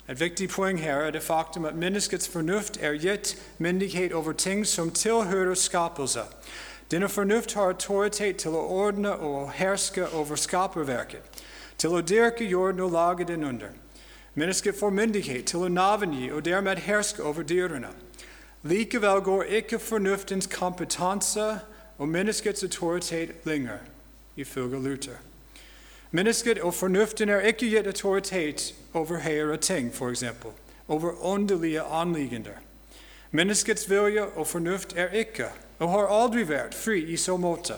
[0.09, 4.67] Et viktig poeng her er det faktum at menneskets fornuft er gitt myndighet over ting
[4.67, 6.23] som tilhører skapelse.
[6.91, 11.23] Denne fornuft har autoritet til å ordne og herske over skaperverket,
[11.79, 13.69] til å dyrke jorden og lage den under.
[14.35, 17.93] Mennesket får myndighet til å navngi og dermed herske over dyrene.
[18.63, 21.61] Likevel går ikke fornuftens kompetanse
[21.99, 23.79] og menneskets autoritet lenger,
[24.37, 25.21] ifølge Luther.
[26.11, 30.25] Mennesket og fornuften er ikke gitt autoritet over høyere ting, f.eks.
[30.89, 32.59] over åndelige anliggender.
[33.31, 35.47] Menneskets vilje og fornuft er ikke,
[35.79, 37.75] og har aldri vært, fri i så måte.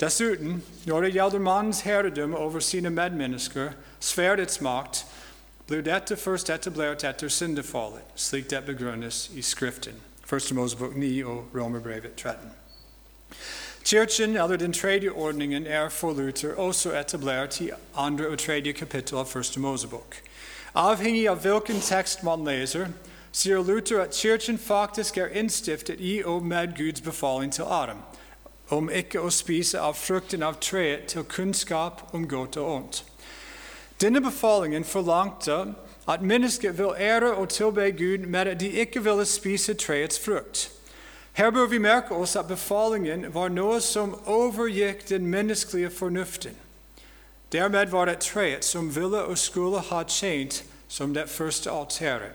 [0.00, 3.70] Dessuten, når det gjelder mannens herredømme over sine medmennesker,
[4.00, 5.06] sverdets makt,
[5.72, 9.94] blir dette først etablert etter syndefallet, slik det begrunnes i Skriften.
[10.32, 10.54] 1.
[10.54, 12.50] Mosebok 9 og Romerbrevet 13.
[13.84, 19.16] Kirken, eller den tredje ordningen, er for Luther også etablert i andre og tredje kapittel
[19.16, 19.56] av 1.
[19.56, 20.16] Mosebok.
[20.74, 22.86] Avhengig av hvilken tekst man leser,
[23.32, 28.04] sier Luther at kirken faktisk er innstiftet i og med Guds befaling til Adam,
[28.68, 33.04] om ikke å spise av frukten av treet til kunnskap om godt og ondt.
[34.02, 35.74] Denne befalingen forlangte
[36.08, 40.72] at mennesket vil ære og tilbe Gud med at de ikke ville spise treets frukt.
[41.32, 46.56] Her bør vi merke oss at befalingen var noe som overgikk den menneskelige fornuften.
[47.52, 52.32] Dermed var det treet som ville og skulle ha tjent som det første alteret.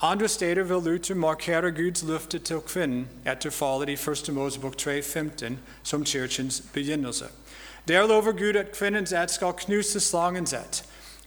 [0.00, 4.34] Andre steder vil Luther markere Guds løfte til kvinnen etter fallet i 1.
[4.34, 7.24] Mosebok 3,15 som kirkens begynnelse.
[7.88, 10.84] Der lover Gud at kvinnens ett skal knuse slangens ett.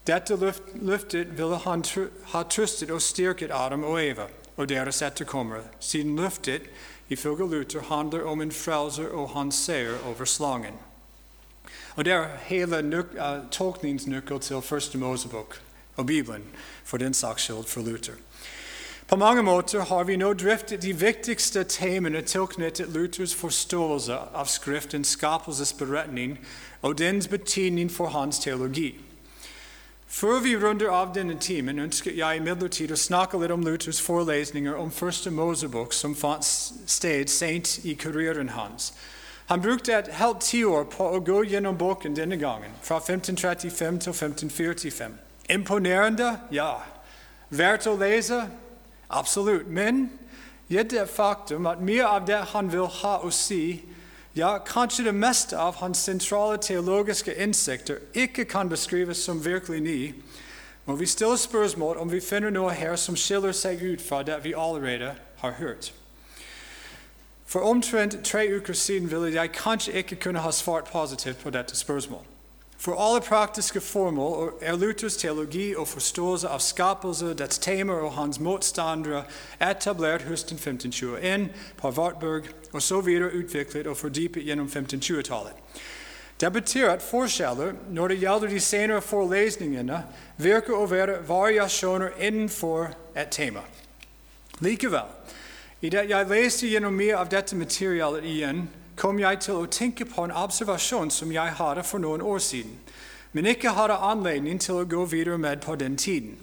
[0.07, 1.83] Dette løftet ville han
[2.31, 4.27] ha trøstet og styrket Adam og Eva
[4.57, 6.61] og deres etterkommere, siden løftet
[7.09, 10.77] ifølge Luther handler om en frelser og hans seier over slangen.
[11.95, 15.61] Og Det er hele uh, tolkningsnøkkelen til første Mosebok
[15.97, 16.43] og Bibelen,
[16.83, 18.13] for den saks skyld for Luther.
[19.07, 25.07] På mange måter har vi nå driftet de viktigste temaene tilknyttet Luthers forståelse av Skriftens
[25.13, 26.39] skapelsesberetning
[26.81, 28.95] og dens betydning for hans teologi.
[30.07, 34.73] Før vi runder av denne timen, ønsker jeg imidlertid å snakke litt om Luthers forelesninger
[34.73, 36.45] om første Mosebok som fant
[36.89, 38.93] sted sent i karrieren hans.
[39.45, 44.13] Han brukte et helt tiår på å gå gjennom boken denne gangen, fra 1535 til
[44.13, 45.17] 1545.
[45.49, 46.37] Imponerende?
[46.51, 46.79] Ja.
[47.49, 48.47] Verdt å lese?
[49.09, 49.67] Absolutt.
[49.67, 50.09] Men
[50.69, 53.83] gitt det faktum at mye av det han vil ha å si,
[54.35, 60.13] ja, kanskje det meste av hans sentrale teologiske innsikter, ikke kan beskrives som virkelig ny,
[60.85, 64.43] må vi stille spørsmål om vi finner noe her som skiller seg ut fra det
[64.43, 65.93] vi allerede har hørt.
[67.45, 71.75] For omtrent tre uker siden ville jeg kanskje ikke kunne ha svart positivt på dette
[71.75, 72.34] spørsmålet.
[72.85, 78.37] For alle praktiske formål er Luthers teologi og forståelse av skapelse, dets temaer og hans
[78.39, 79.23] motstandere
[79.57, 81.47] etablert høsten 1521
[81.79, 85.57] på Wartburg og så videre utviklet og fordypet gjennom 1520-tallet.
[86.41, 90.03] Det betyr at forskjeller når det gjelder de senere forelesningene,
[90.37, 93.65] virker å være variasjoner innenfor et tema.
[94.61, 95.09] Likevel,
[95.81, 98.67] idet jeg leste gjennom mye av dette materialet igjen,
[98.97, 102.77] kom jeg til å tenke på en observasjon som jeg hadde for noen år siden,
[103.33, 106.37] men ikke hadde anledning til å gå videre med på den tiden.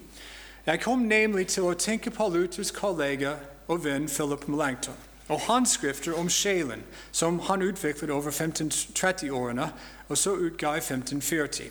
[0.66, 3.36] Jeg kom nemlig til å tenke på Luthers kollega
[3.68, 6.82] og venn Philip Melanchthon og hans skrifter om sjelen,
[7.12, 9.70] som han utviklet over 1530-årene
[10.08, 11.70] og så utga i 1540.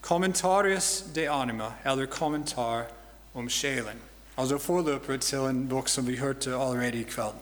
[0.00, 2.86] Kommentarius de anima, eller kommentar
[3.34, 3.98] om sjelen.
[4.36, 7.34] Altså forløpere til en bok som vi hørte allerede i kveld.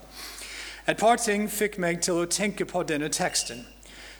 [0.88, 3.66] Et par ting fikk meg til å tenke på denne teksten.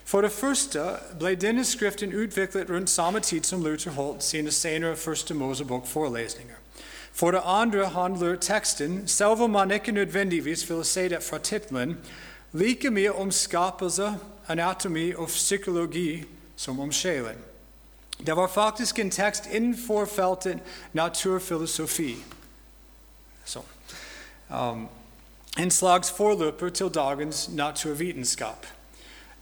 [0.05, 0.83] For det første
[1.19, 6.57] ble denne skriften utviklet rundt samme tid som Luther holdt sine senere første Mosebok-forelesninger.
[7.12, 11.97] For det andre handler teksten, selv om man ikke nødvendigvis vil se det fra tittelen,
[12.53, 14.14] like mye om skapelse,
[14.49, 16.25] anatomi og psykologi
[16.57, 17.37] som om sjelen.
[18.27, 20.59] Det var faktisk en tekst innenfor feltet
[20.93, 22.16] naturfilosofi.
[23.45, 23.61] Så,
[24.51, 24.89] um,
[25.59, 28.67] en slags forløper til dagens naturvitenskap.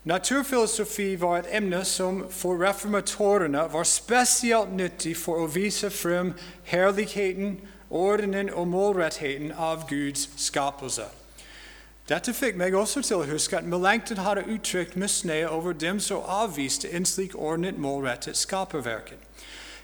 [0.05, 7.61] Naturfilosofi var et emne som for reformatorene var spesielt nyttig for å vise frem herligheten,
[7.91, 11.09] ordenen og målrettheten av Guds skapelse.
[12.09, 16.23] Dette fikk meg også til å huske at Melanchthon hadde uttrykt misnøye over dem som
[16.23, 19.19] avviste en slik ordnet, målrettet skaperverket.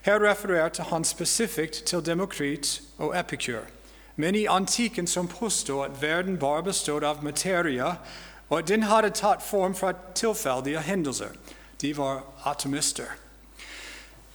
[0.03, 3.66] Her refererte han spesifikt til Demokrit og Epikur.
[4.16, 7.94] Men i antikken som påstod at verden bare bestod av materie,
[8.50, 11.28] og at den hadde tatt form fra tilfeldige hendelser.
[11.80, 13.04] De var atomister.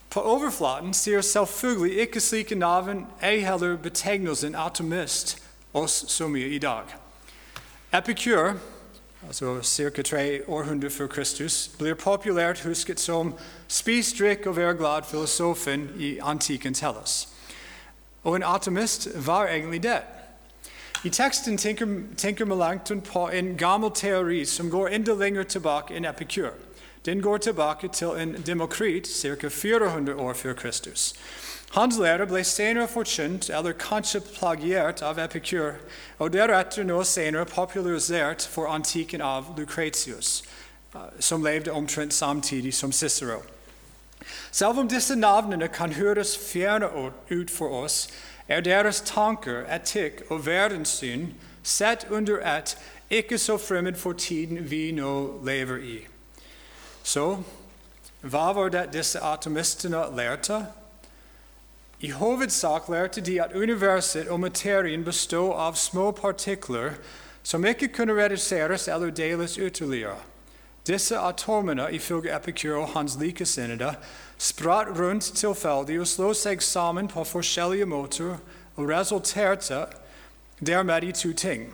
[0.09, 5.37] På overflaten sier selvfølgelig ikke slike navn, ei heller betegnelsen atomist,
[5.73, 6.83] oss så mye i dag.
[7.93, 8.53] Epikur,
[9.27, 10.01] altså ca.
[10.01, 13.33] tre århundrer før Kristus, blir populært husket som
[13.67, 17.27] spis, drikk og vær glad-filosofen i antikkens Hellas.
[18.27, 19.99] Og en atomist var egentlig det.
[21.03, 26.05] I teksten tenker, tenker Melanchthon på en gammel teori som går enda lenger tilbake enn
[26.05, 26.51] Epikur.
[27.05, 29.47] Den går tilbake til en demokrit ca.
[29.49, 31.15] 400 år før Kristus.
[31.71, 35.71] Hans lære ble senere forkynt, eller kanskje plagiert, av Epikur,
[36.19, 40.43] og deretter nå senere popularisert for antikken av Lucretius,
[40.95, 43.41] eh, som levde omtrent samtidig som Cicero.
[44.51, 46.87] Selv om disse navnene kan høres fjerne
[47.31, 48.07] ut for oss,
[48.47, 52.77] er deres tanker, etikk og verdenssyn sett under et
[53.09, 55.97] ikke så fremmed for tiden vi nå lever i.
[57.03, 57.37] Så
[58.21, 60.65] hva var det disse atomistene lærte?
[61.99, 66.91] I hovedsak lærte de at universet og materien bestod av små partikler
[67.43, 70.19] som ikke kunne reduseres eller deles ytterligere.
[70.87, 73.95] Disse atomene, ifølge Epikur og hans likesinnede,
[74.37, 78.37] spratt rundt tilfeldig og slo seg sammen på forskjellige måter
[78.75, 79.85] og resulterte
[80.65, 81.73] dermed i to ting.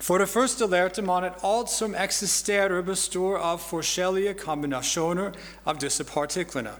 [0.00, 5.36] For det første lærte man at alt som eksisterer, består av forskjellige kombinasjoner
[5.66, 6.72] av disse partiklene.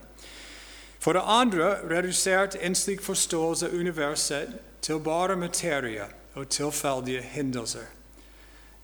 [1.01, 6.05] For det andre reduserte en slik forståelse universet til bare materie
[6.35, 8.00] og tilfeldige hendelser.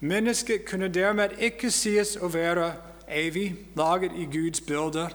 [0.00, 2.72] Mennesket kunne dermed ikke sies å være
[3.08, 5.08] evig, laget i Guds bilde.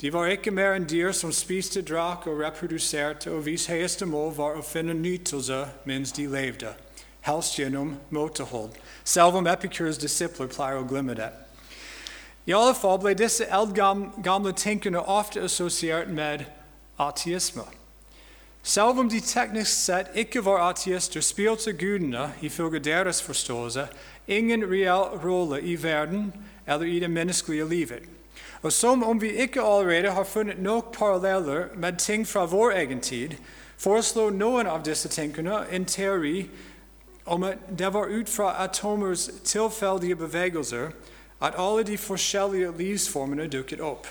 [0.00, 4.34] De var ikke mer enn dyr som spiste, drakk og reproduserte, og hvis høyeste mål
[4.36, 6.70] var å finne nytelse mens de levde,
[7.26, 8.70] helst gjennom måtehold,
[9.04, 11.30] selv om Epikurs disipler pleier å glemme det.
[12.46, 16.44] I alle fall ble disse eldgamle tenkerne ofte assosiert med
[16.98, 17.64] ateisme.
[18.66, 23.86] Selv om de teknisk sett ikke var ateister, spilte gudene, ifølge deres forståelse,
[24.26, 26.32] ingen reell rolle i verden
[26.66, 28.02] eller i det menneskelige livet.
[28.62, 33.00] Og som om vi ikke allerede har funnet nok paralleller med ting fra vår egen
[33.00, 33.28] tid,
[33.76, 36.48] foreslår noen av disse tenkerne en teori
[37.26, 40.90] om at det var ut fra atomers tilfeldige bevegelser
[41.40, 44.08] at alle de forskjellige livsformene dukket opp.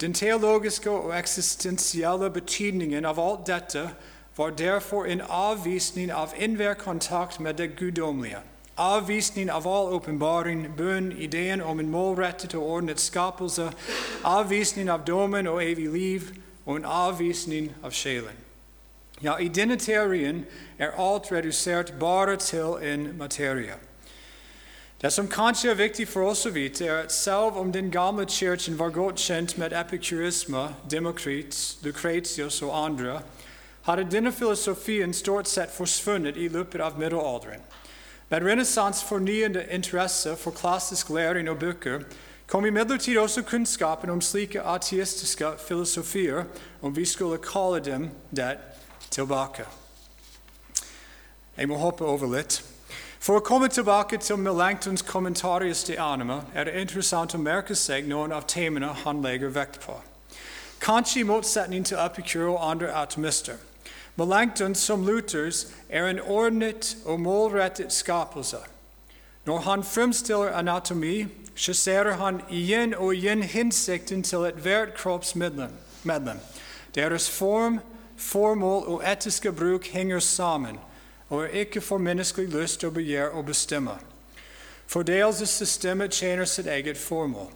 [0.00, 3.90] Den teologiske og eksistensielle betydningen av alt dette
[4.36, 8.38] var derfor en avvisning av enhver kontakt med det guddommelige.
[8.76, 13.70] Avvisning av all åpenbaring, bønn, ideen om en målrettet og ordnet skapelse,
[14.24, 16.28] avvisning av dommen og evig liv,
[16.66, 18.36] og en avvisning av sjelen.
[19.22, 20.44] Ja, i denne teorien
[20.78, 23.78] er alt redusert bare til en materie.
[25.02, 28.24] Det som kanskje er viktig for oss å vite, er at selv om den gamle
[28.26, 33.18] kirken var godt kjent med epikurisme, Demokrit, Lucretius og andre,
[33.84, 37.60] hadde denne filosofien stort sett forsvunnet i løpet av middelalderen.
[38.30, 42.06] Med renessans fornyende interesse for klassisk læring og bøker
[42.48, 46.44] kom imidlertid også kunnskapen om slike ateistiske filosofier,
[46.82, 48.56] om vi skulle kalle dem det,
[49.10, 49.66] tilbake.
[51.56, 52.62] Jeg må hoppe over litt.
[53.26, 58.06] For å komme tilbake til Melanchtons Commentarius de Anima er det interessant å merke seg
[58.06, 59.96] noen av temaene han legger vekt på.
[60.78, 63.58] Kanskje motsetning til Epikur og andre atomister.
[64.14, 68.62] Melanchthon, som Luthers, er en ordnet og målrettet skapelse.
[69.44, 76.38] Når han fremstiller anatomi, skisserer han igjen og igjen hensikten til ethvert kroppsmedlem.
[76.94, 77.80] Deres form,
[78.16, 80.78] formål og etiske bruk henger sammen
[81.28, 83.96] og er ikke for menneskelig lyst og begjær å bestemme.
[84.86, 87.50] Fordelsessystemet tjener sitt eget formål.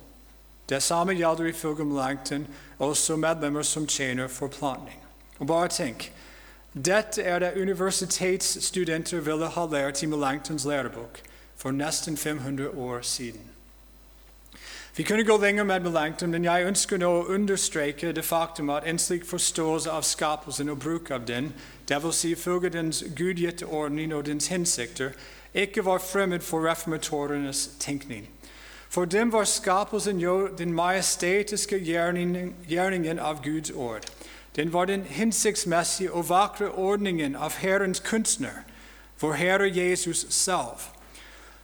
[0.69, 2.47] Det samme gjelder ifølge Langton
[2.79, 4.99] også medlemmer som tjener forplantning.
[5.39, 6.13] Og bare tenk,
[6.75, 11.23] dette er det universitetsstudenter ville ha lært i Melanchtons lærebok
[11.57, 13.41] for nesten 500 år siden.
[14.97, 18.87] Vi kunne gå lenger med Melanchthon, men jeg ønsker nå å understreke det faktum at
[18.87, 21.53] en slik forståelse av skapelsen og bruk av den,
[21.91, 22.17] dvs.
[22.17, 25.11] Si ifølge dens gudgitte ordning og dens hensikter,
[25.55, 28.29] ikke var fremmed for reformatorenes tenkning.
[28.89, 31.79] For dem var skapelsen jo den majestetiske
[32.67, 34.01] gjerningen, av Guds ord.
[34.57, 38.65] Den var den hensiktsmessige og vakre ordningen av Herrens kunstner,
[39.21, 40.91] vår Herre Jesus selv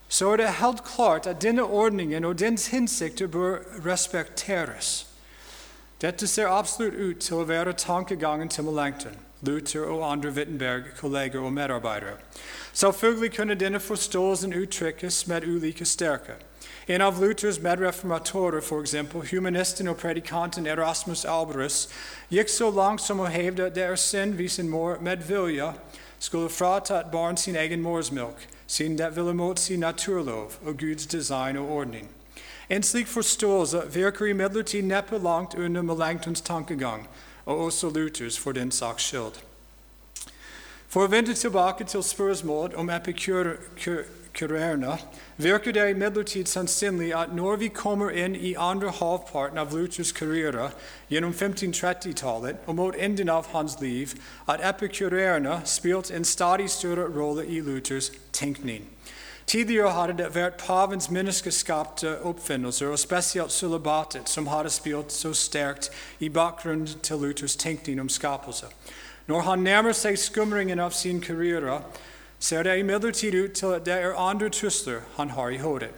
[0.09, 5.09] så er det helt klart at denne ordningen og dens hensikter bør respekteres.
[6.01, 9.17] Dette ser absolutt ut til å være tankegangen til Melanchthon,
[9.47, 12.17] Luther og andre Wittenberg-kolleger og medarbeidere.
[12.73, 16.35] Selvfølgelig kunne denne forståelsen uttrykkes med ulike styrker.
[16.89, 18.95] En av Luthers medreformatorer, f.eks.,
[19.31, 21.89] humanisten og predikanten Erasmus Alberus,
[22.31, 25.73] gikk så langt som å hevde at det er synd hvis en mor med vilje
[26.19, 31.57] skulle frata et barn sin egen morsmelk siden det ville motsi naturlov og Guds design
[31.57, 32.09] og ordning.
[32.71, 37.09] En slik forståelse virker imidlertid neppe langt under Melanchtons tankegang,
[37.47, 39.33] og også Luthers for den saks skyld.
[40.89, 44.99] For å vende tilbake til spørsmålet om epikurerne
[45.37, 50.71] virker det imidlertid sannsynlig at når vi kommer inn i andre halvparten av Luthers karriere
[51.11, 54.09] gjennom 1530-tallet og mot enden av hans liv,
[54.49, 58.89] at epikurerne spilte en stadig større rolle i Luthers tenkning.
[59.47, 65.91] Tidligere hadde det vært pavens menneskeskapte oppfinnelser, og spesielt sølibatet, som hadde spilt så sterkt
[66.19, 68.67] i bakgrunnen til Luthers tenkning om skapelse.
[69.27, 71.81] Når han nærmer seg skumringen av sin karriere,
[72.39, 75.91] ser det imidlertid ut til at det er andre trusler han har i hodet.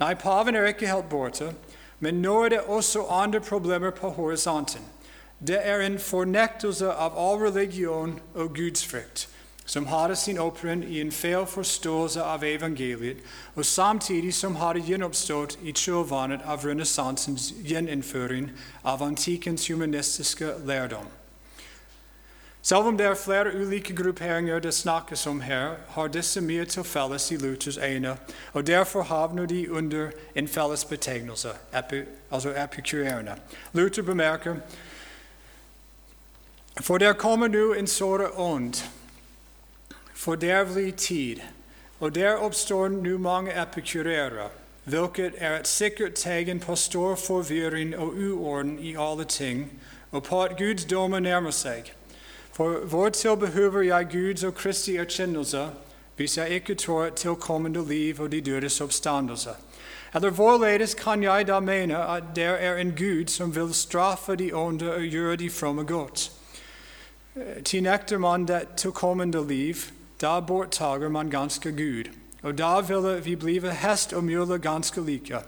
[0.00, 1.52] Nei, paven er ikke helt borte,
[2.00, 4.82] men nå er det også andre problemer på horisonten.
[5.46, 9.28] Det er en fornektelse av all religion og gudsfrykt,
[9.64, 13.16] som hadde sin opprinn i en feil forståelse av evangeliet,
[13.54, 18.50] og samtidig som hadde gjenoppstått i kjølvannet av renessansens gjeninnføring
[18.84, 21.06] av antikkens humanistiske lærdom.
[22.64, 26.84] Selv om det er flere ulike grupperinger det snakkes om her, har disse mye til
[26.84, 28.16] felles i Luthers ene,
[28.52, 33.34] og derfor havner de under en felles betegnelse, epi, altså epikurerne.
[33.72, 34.56] Luther bemerker
[36.80, 38.74] For der kommer nå en såre ånd,
[40.22, 41.36] fordervelig tid,
[42.00, 44.48] og der oppstår nå mange epikurere,
[44.84, 49.72] hvilket er et sikkert tegn på stor forvirring og uorden i alle ting,
[50.12, 51.90] og på at Guds dommer nærmer seg.
[52.52, 55.68] For hvortil behøver jeg Guds og Kristi erkjennelse
[56.16, 59.50] hvis jeg ikke tror tilkommende liv og de dødes oppstandelse?
[60.14, 64.52] Eller hvorledes kan jeg da mene at det er en Gud som vil straffe de
[64.52, 66.32] onde og gjøre de fromme godt?
[67.64, 69.74] Tilnekter man det tilkommende liv,
[70.22, 72.10] da borttager man ganske Gud.
[72.42, 75.38] Og da ville vi blive hest og mule ganske like,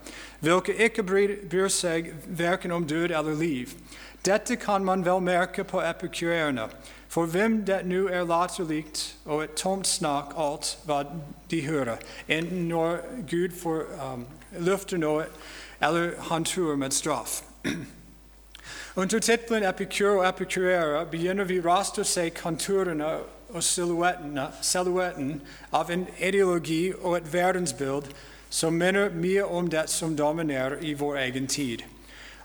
[0.41, 3.68] hvilke ikke bryr seg verken om død eller liv.
[4.25, 6.68] Dette kan man vel merke på epikurerne,
[7.09, 11.03] for hvem det nå er latterlikt og et tomt snakk alt hva
[11.51, 11.97] de hører,
[12.29, 14.27] enten når Gud får um,
[14.59, 15.27] løfter noe,
[15.83, 17.43] eller han truer med straff.
[18.97, 23.16] Under tittelen Epikur og epikurere' begynner vi raskt å se konturene
[23.55, 25.40] og silhuetten
[25.72, 28.11] av en ideologi og et verdensbild
[28.50, 31.82] som minner mye om det som dominerer i vår egen tid.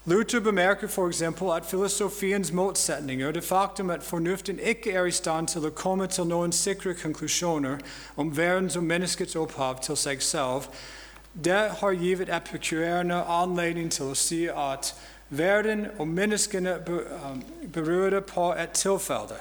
[0.06, 1.22] Luther bemerker f.eks.
[1.22, 6.26] at filosofiens motsetninger, det faktum at fornuften ikke er i stand til å komme til
[6.26, 7.78] noen sikre konklusjoner
[8.16, 10.72] om verdens og menneskets opphav til seg selv,
[11.44, 14.96] det har givet epikureerne anledning til å si at
[15.30, 17.44] verden og menneskene um,
[17.74, 19.38] berører på et tilfelle,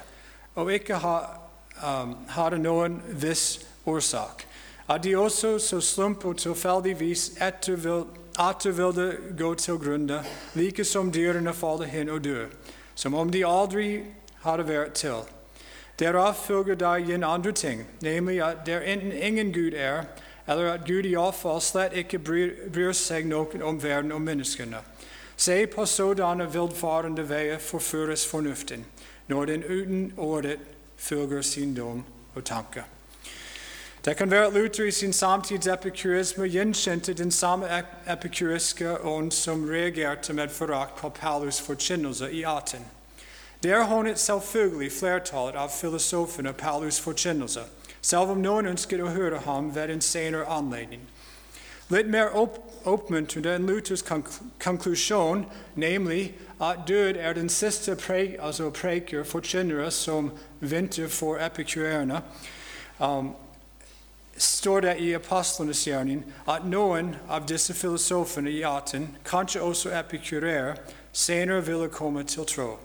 [0.54, 1.47] og ikke har,
[1.82, 4.44] um, har noen viss årsak.
[4.88, 9.08] At de også så slump og tilfeldigvis atter ville
[9.38, 10.22] gå til grunne,
[10.54, 12.46] like som dyrene faller hen og dør,
[12.94, 14.04] som om de aldri
[14.44, 15.26] hadde vært til.
[15.98, 20.04] Derav følger da igjen andre ting, nemlig at der enten ingen Gud er,
[20.48, 24.80] eller at Gud iallfall slett ikke bryr, bryr seg noe om verden og menneskene.
[25.36, 28.84] Se på sådanne villfarende veier forføres fornuften,
[29.28, 30.58] når den uten ordet
[30.98, 32.84] følger sin dom og tanke.
[34.04, 37.66] Det kan være at Luther i sin samtids epikurisme gjenkjente den samme
[38.06, 42.84] epikuriske ånd som reagerte med forakt på Paulus' forkynnelse i Aten.
[43.62, 47.60] Der hånet selvfølgelig flertallet av filosofene Paulus' forkynnelse,
[48.02, 51.02] selv om noen ønsket å høre ham ved en senere anledning.
[51.88, 52.58] Litt mer opp
[52.88, 54.04] oppmuntrende enn Luthers
[54.60, 60.30] konklusjon, nemlig at død er den siste pre, altså preker, forkynnere, som
[60.60, 62.22] venter for epikureerne.
[63.00, 63.34] Um,
[64.36, 70.76] står det i apostlenes gjerning at noen av disse filosofene i Aten, kanskje også epikurerer,
[71.12, 72.76] senere ville komme til tro.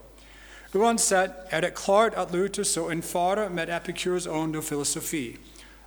[0.73, 5.37] Uansett er det klart at Luther så en fare med Epikurs ånd og filosofi.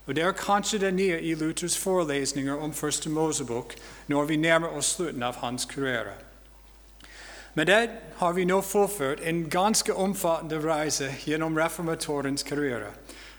[0.06, 3.74] Og Det er kanskje det nye i Luthers forelesninger om Første Mosebok
[4.06, 6.14] når vi nærmer oss slutten av hans karriere.
[7.54, 12.92] Med det har vi nå fullført en ganske omfattende reise gjennom reformatorens karriere.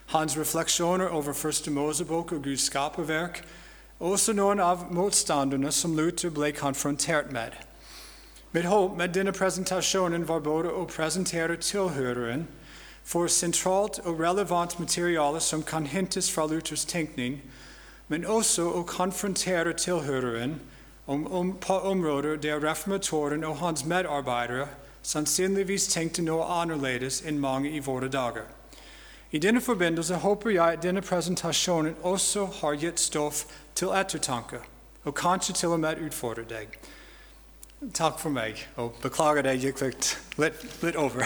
[0.06, 3.44] Hans refleksjoner over Første Mosebok og Guds skaperverk,
[4.00, 7.50] også noen av motstanderne som Luther ble konfrontert med.
[8.52, 12.46] Mitt håp med denne presentasjonen var både å presentere tilhøreren
[13.08, 17.40] for sentralt og relevant materiale som kan hentes fra Luthers tenkning,
[18.08, 20.58] men også å konfrontere tilhøreren
[21.06, 24.66] om, om, på områder der reformatoren og hans medarbeidere
[25.02, 28.44] sannsynligvis tenkte noe annerledes enn mange i våre dager.
[29.32, 34.60] I denne forbindelse håper jeg at denne presentasjonen også har gitt stoff til ettertanke,
[35.04, 36.76] og kanskje til og med utfordrer deg.
[37.94, 40.12] Takk for meg, og beklager det gikk litt,
[40.82, 41.24] litt over.